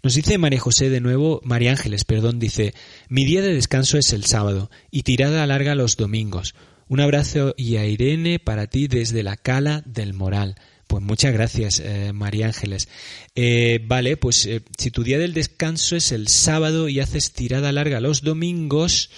[0.02, 2.74] Nos dice María José de nuevo, María Ángeles, perdón, dice,
[3.10, 6.56] mi día de descanso es el sábado y tirada larga los domingos.
[6.88, 10.56] Un abrazo y a Irene para ti desde la Cala del Moral.
[10.92, 12.90] Pues muchas gracias, eh, María Ángeles.
[13.34, 17.72] Eh, vale, pues eh, si tu día del descanso es el sábado y haces tirada
[17.72, 19.10] larga los domingos,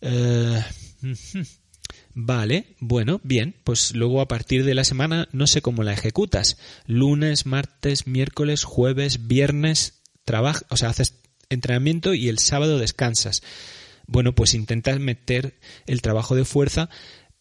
[2.14, 6.56] vale, bueno, bien, pues luego a partir de la semana no sé cómo la ejecutas.
[6.86, 11.16] Lunes, martes, miércoles, jueves, viernes, trabajas, o sea, haces
[11.50, 13.42] entrenamiento y el sábado descansas.
[14.06, 16.88] Bueno, pues intentas meter el trabajo de fuerza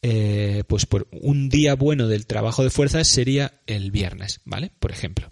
[0.02, 4.72] eh, pues por un día bueno del trabajo de fuerzas sería el viernes, ¿vale?
[4.80, 5.32] Por ejemplo.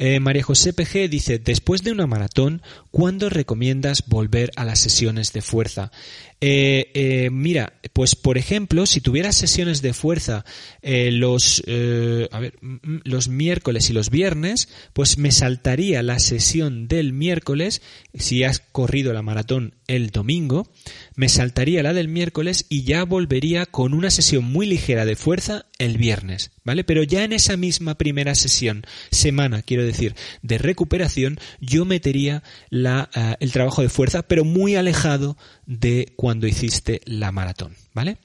[0.00, 2.62] Eh, María José PG dice, después de una maratón,
[2.92, 5.90] ¿cuándo recomiendas volver a las sesiones de fuerza?
[6.40, 10.44] Eh, eh, mira, pues por ejemplo, si tuvieras sesiones de fuerza
[10.82, 16.20] eh, los, a ver, mm, mm, los miércoles y los viernes, pues me saltaría la
[16.20, 17.82] sesión del miércoles,
[18.14, 20.70] si has corrido la maratón el domingo,
[21.16, 25.66] me saltaría la del miércoles y ya volvería con una sesión muy ligera de fuerza
[25.78, 26.84] el viernes, ¿vale?
[26.84, 33.08] Pero ya en esa misma primera sesión, semana, quiero decir, de recuperación, yo metería la,
[33.40, 35.36] el trabajo de fuerza, pero muy alejado
[35.68, 38.16] de cuando hiciste la maratón, ¿vale?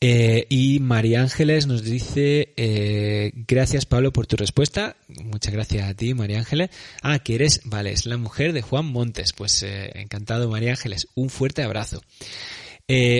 [0.00, 4.96] Eh, y María Ángeles nos dice, eh, gracias Pablo por tu respuesta.
[5.08, 6.70] Muchas gracias a ti, María Ángeles.
[7.02, 9.32] Ah, que eres, vale, es la mujer de Juan Montes.
[9.32, 11.08] Pues eh, encantado, María Ángeles.
[11.14, 12.02] Un fuerte abrazo.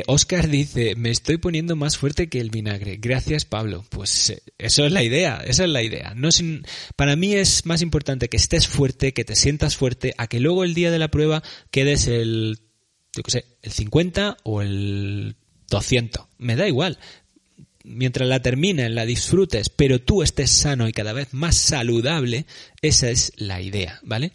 [0.06, 2.98] Oscar dice, me estoy poniendo más fuerte que el vinagre.
[3.00, 3.84] Gracias, Pablo.
[3.88, 6.12] Pues eso es la idea, esa es la idea.
[6.14, 10.26] No sin, para mí es más importante que estés fuerte, que te sientas fuerte, a
[10.26, 12.58] que luego el día de la prueba quedes el
[13.14, 15.36] yo qué sé, el 50 o el
[15.70, 16.26] 200.
[16.38, 16.98] Me da igual.
[17.84, 22.46] Mientras la termines, la disfrutes, pero tú estés sano y cada vez más saludable,
[22.80, 24.32] esa es la idea, ¿vale?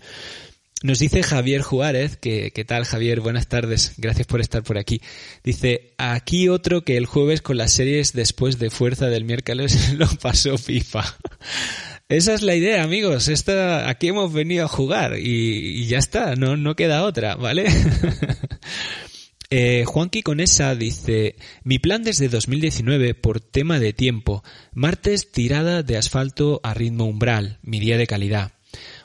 [0.82, 3.20] Nos dice Javier Juárez, que, ¿qué tal Javier?
[3.20, 5.02] Buenas tardes, gracias por estar por aquí.
[5.44, 10.08] Dice, aquí otro que el jueves con las series después de Fuerza del miércoles lo
[10.08, 11.04] pasó FIFA.
[12.08, 13.28] Esa es la idea, amigos.
[13.28, 17.66] Esta, aquí hemos venido a jugar y, ya está, no, no queda otra, ¿vale?
[19.50, 24.46] eh, Juanqui Conesa dice, mi plan desde 2019 por tema de tiempo.
[24.72, 28.54] Martes tirada de asfalto a ritmo umbral, mi día de calidad.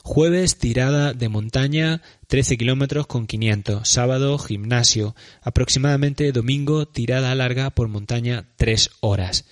[0.07, 3.89] Jueves tirada de montaña 13 kilómetros con 500.
[3.89, 5.17] Sábado gimnasio.
[5.41, 9.47] Aproximadamente domingo tirada larga por montaña 3 horas.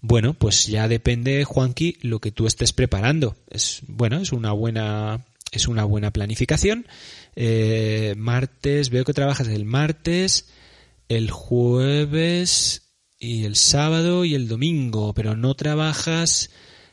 [0.00, 3.36] Bueno, pues ya depende, Juanqui, lo que tú estés preparando.
[3.50, 6.86] Es, bueno, es una buena, es una buena planificación.
[7.36, 10.48] Eh, martes, veo que trabajas el martes,
[11.10, 16.48] el jueves y el sábado y el domingo, pero no trabajas.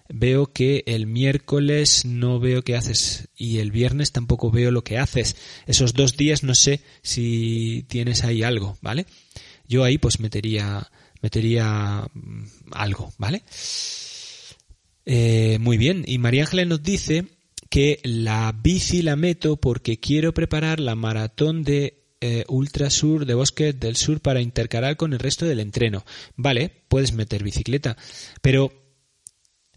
[0.08, 4.98] Veo que el miércoles no veo qué haces y el viernes tampoco veo lo que
[4.98, 5.36] haces.
[5.66, 9.06] Esos dos días no sé si tienes ahí algo, ¿vale?
[9.68, 10.90] Yo ahí pues metería
[11.22, 13.42] metería mm, algo, ¿vale?
[15.06, 17.26] Eh, muy bien, y María Ángeles nos dice
[17.70, 23.34] que la bici la meto porque quiero preparar la maratón de eh, Ultra Sur de
[23.34, 26.06] Bosque del Sur para intercalar con el resto del entreno.
[26.36, 27.98] Vale, puedes meter bicicleta,
[28.42, 28.85] pero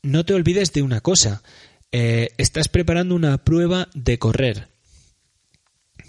[0.03, 1.43] no te olvides de una cosa.
[1.91, 4.69] Eh, estás preparando una prueba de correr.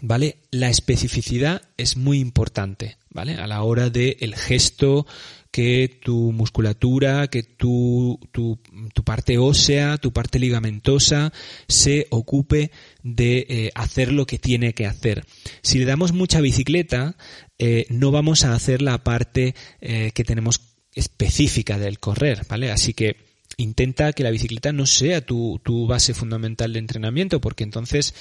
[0.01, 0.37] ¿Vale?
[0.51, 3.35] La especificidad es muy importante, ¿vale?
[3.35, 5.05] A la hora del el gesto,
[5.51, 8.59] que tu musculatura, que tu, tu,
[9.03, 11.33] parte ósea, tu parte ligamentosa
[11.67, 12.71] se ocupe
[13.03, 15.25] de eh, hacer lo que tiene que hacer.
[15.63, 17.17] Si le damos mucha bicicleta,
[17.57, 20.61] eh, no vamos a hacer la parte que tenemos
[20.93, 22.71] específica del correr, ¿vale?
[22.71, 23.28] Así que
[23.59, 28.13] intenta que la bicicleta no sea tu, base fundamental de entrenamiento, porque entonces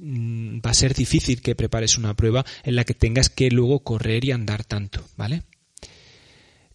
[0.00, 3.80] mm, va a ser difícil que prepares una prueba en la que tengas que luego
[3.80, 5.42] correr y andar tanto, ¿vale?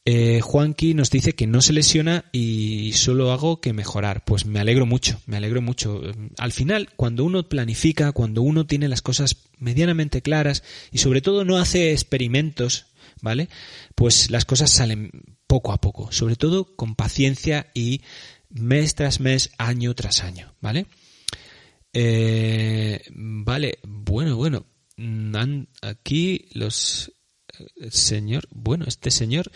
[0.03, 4.25] Eh, Juanqui nos dice que no se lesiona y solo hago que mejorar.
[4.25, 6.01] Pues me alegro mucho, me alegro mucho.
[6.37, 11.45] Al final, cuando uno planifica, cuando uno tiene las cosas medianamente claras y sobre todo
[11.45, 12.87] no hace experimentos,
[13.21, 13.47] ¿vale?
[13.93, 15.11] Pues las cosas salen
[15.51, 18.03] poco a poco, sobre todo con paciencia y
[18.49, 20.85] mes tras mes, año tras año, ¿vale?
[21.91, 24.65] Eh, vale, bueno, bueno.
[25.81, 27.11] Aquí los
[27.89, 29.51] señor, bueno, este señor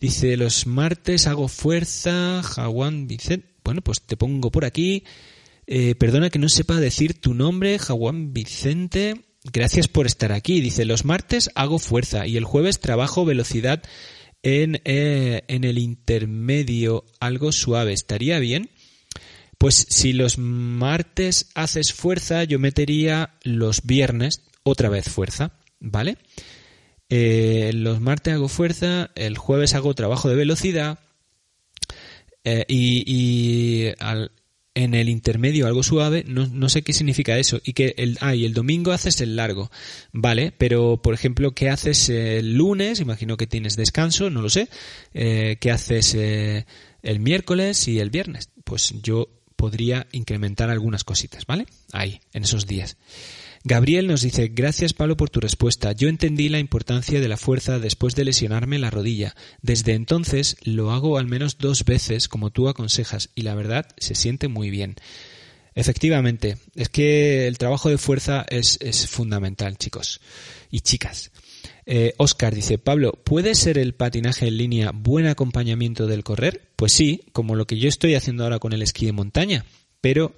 [0.00, 5.04] dice, los martes hago fuerza, Jaguán Vicente, bueno, pues te pongo por aquí,
[5.68, 10.84] eh, perdona que no sepa decir tu nombre, Jaguán Vicente, gracias por estar aquí, dice,
[10.86, 13.84] los martes hago fuerza y el jueves trabajo velocidad
[14.46, 18.70] en, eh, en el intermedio, algo suave, ¿estaría bien?
[19.58, 26.16] Pues si los martes haces fuerza, yo metería los viernes otra vez fuerza, ¿vale?
[27.08, 31.00] Eh, los martes hago fuerza, el jueves hago trabajo de velocidad
[32.44, 33.86] eh, y,
[34.76, 37.60] en el intermedio algo suave, no, sé qué significa eso.
[37.64, 39.70] Y que el, ah, el domingo haces el largo,
[40.12, 43.00] vale, pero por ejemplo, ¿qué haces el lunes?
[43.00, 44.68] Imagino que tienes descanso, no lo sé.
[45.14, 48.50] Eh, ¿Qué haces el miércoles y el viernes?
[48.64, 51.66] Pues yo podría incrementar algunas cositas, ¿vale?
[51.92, 52.98] Ahí, en esos días.
[53.68, 55.90] Gabriel nos dice, gracias Pablo por tu respuesta.
[55.90, 59.34] Yo entendí la importancia de la fuerza después de lesionarme la rodilla.
[59.60, 64.14] Desde entonces lo hago al menos dos veces como tú aconsejas y la verdad se
[64.14, 64.94] siente muy bien.
[65.74, 70.20] Efectivamente, es que el trabajo de fuerza es, fundamental, chicos
[70.70, 71.32] y chicas.
[71.86, 76.68] Eh, Oscar dice, Pablo, ¿puede ser el patinaje en línea buen acompañamiento del correr?
[76.76, 79.64] Pues sí, como lo que yo estoy haciendo ahora con el esquí de montaña,
[80.00, 80.36] pero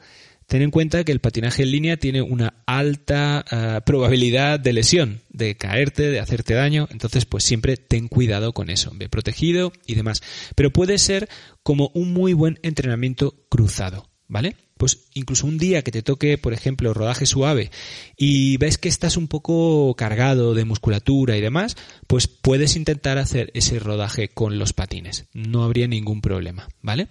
[0.49, 5.21] Ten en cuenta que el patinaje en línea tiene una alta eh, probabilidad de lesión,
[5.29, 9.95] de caerte, de hacerte daño, entonces pues siempre ten cuidado con eso, ve protegido y
[9.95, 10.23] demás.
[10.55, 11.29] Pero puede ser
[11.63, 14.57] como un muy buen entrenamiento cruzado, ¿vale?
[14.79, 17.71] Pues incluso un día que te toque, por ejemplo, rodaje suave
[18.17, 21.77] y ves que estás un poco cargado de musculatura y demás,
[22.07, 25.27] pues puedes intentar hacer ese rodaje con los patines.
[25.35, 27.09] No habría ningún problema, ¿vale?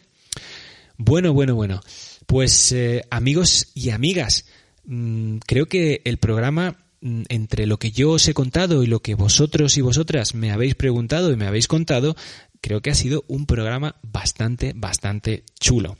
[0.97, 1.81] Bueno, bueno, bueno.
[2.27, 4.45] Pues eh, amigos y amigas,
[4.85, 8.99] mm, creo que el programa mm, entre lo que yo os he contado y lo
[8.99, 12.17] que vosotros y vosotras me habéis preguntado y me habéis contado,
[12.59, 15.97] creo que ha sido un programa bastante, bastante chulo.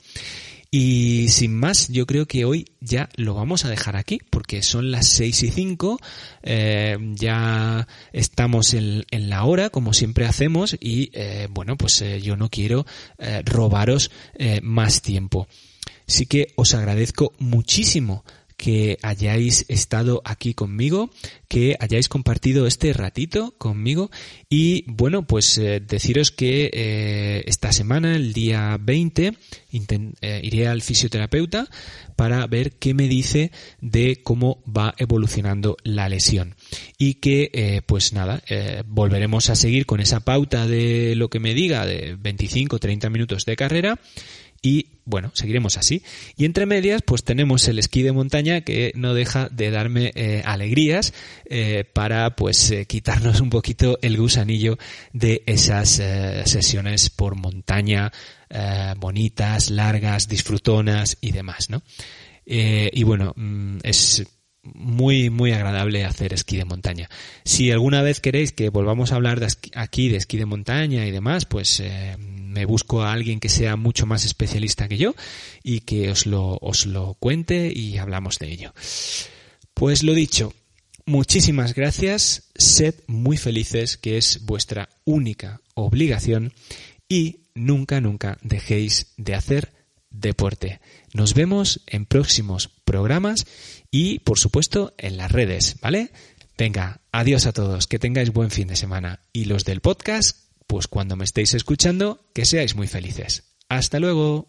[0.70, 4.90] Y sin más, yo creo que hoy ya lo vamos a dejar aquí, porque son
[4.90, 5.98] las 6 y 5,
[6.42, 12.36] eh, ya estamos en, la hora, como siempre hacemos, y eh, bueno, pues eh, yo
[12.36, 12.84] no quiero
[13.46, 14.10] robaros
[14.60, 15.48] más tiempo.
[16.08, 18.24] Sí que os agradezco muchísimo
[18.58, 21.10] que hayáis estado aquí conmigo,
[21.46, 24.10] que hayáis compartido este ratito conmigo.
[24.50, 29.32] Y bueno, pues eh, deciros que eh, esta semana, el día 20,
[30.20, 31.68] eh, iré al fisioterapeuta
[32.16, 36.56] para ver qué me dice de cómo va evolucionando la lesión.
[36.98, 38.42] Y que pues nada,
[38.86, 43.54] volveremos a seguir con esa pauta de lo que me diga de 25-30 minutos de
[43.54, 44.00] carrera
[44.62, 46.02] y bueno, seguiremos así.
[46.36, 50.42] Y entre medias, pues tenemos el esquí de montaña que no deja de darme eh,
[50.44, 51.14] alegrías
[51.46, 54.76] eh, para pues eh, quitarnos un poquito el gusanillo
[55.14, 56.02] de esas
[56.44, 58.12] sesiones por montaña
[58.98, 61.82] bonitas, largas, disfrutonas y demás, ¿no?
[62.50, 64.24] y bueno, mm, es
[64.62, 67.08] muy, muy agradable hacer esquí de montaña.
[67.44, 71.10] Si alguna vez queréis que volvamos a hablar de aquí de esquí de montaña y
[71.10, 71.82] demás, pues
[72.58, 75.14] me busco a alguien que sea mucho más especialista que yo
[75.62, 78.74] y que os lo, os lo cuente y hablamos de ello.
[79.74, 80.52] Pues lo dicho,
[81.06, 86.52] muchísimas gracias, sed muy felices, que es vuestra única obligación
[87.08, 89.72] y nunca, nunca dejéis de hacer
[90.10, 90.80] deporte.
[91.14, 93.46] Nos vemos en próximos programas
[93.92, 96.10] y, por supuesto, en las redes, ¿vale?
[96.56, 99.20] Venga, adiós a todos, que tengáis buen fin de semana.
[99.32, 103.56] Y los del podcast, pues cuando me estéis escuchando, que seáis muy felices.
[103.68, 104.44] Hasta luego.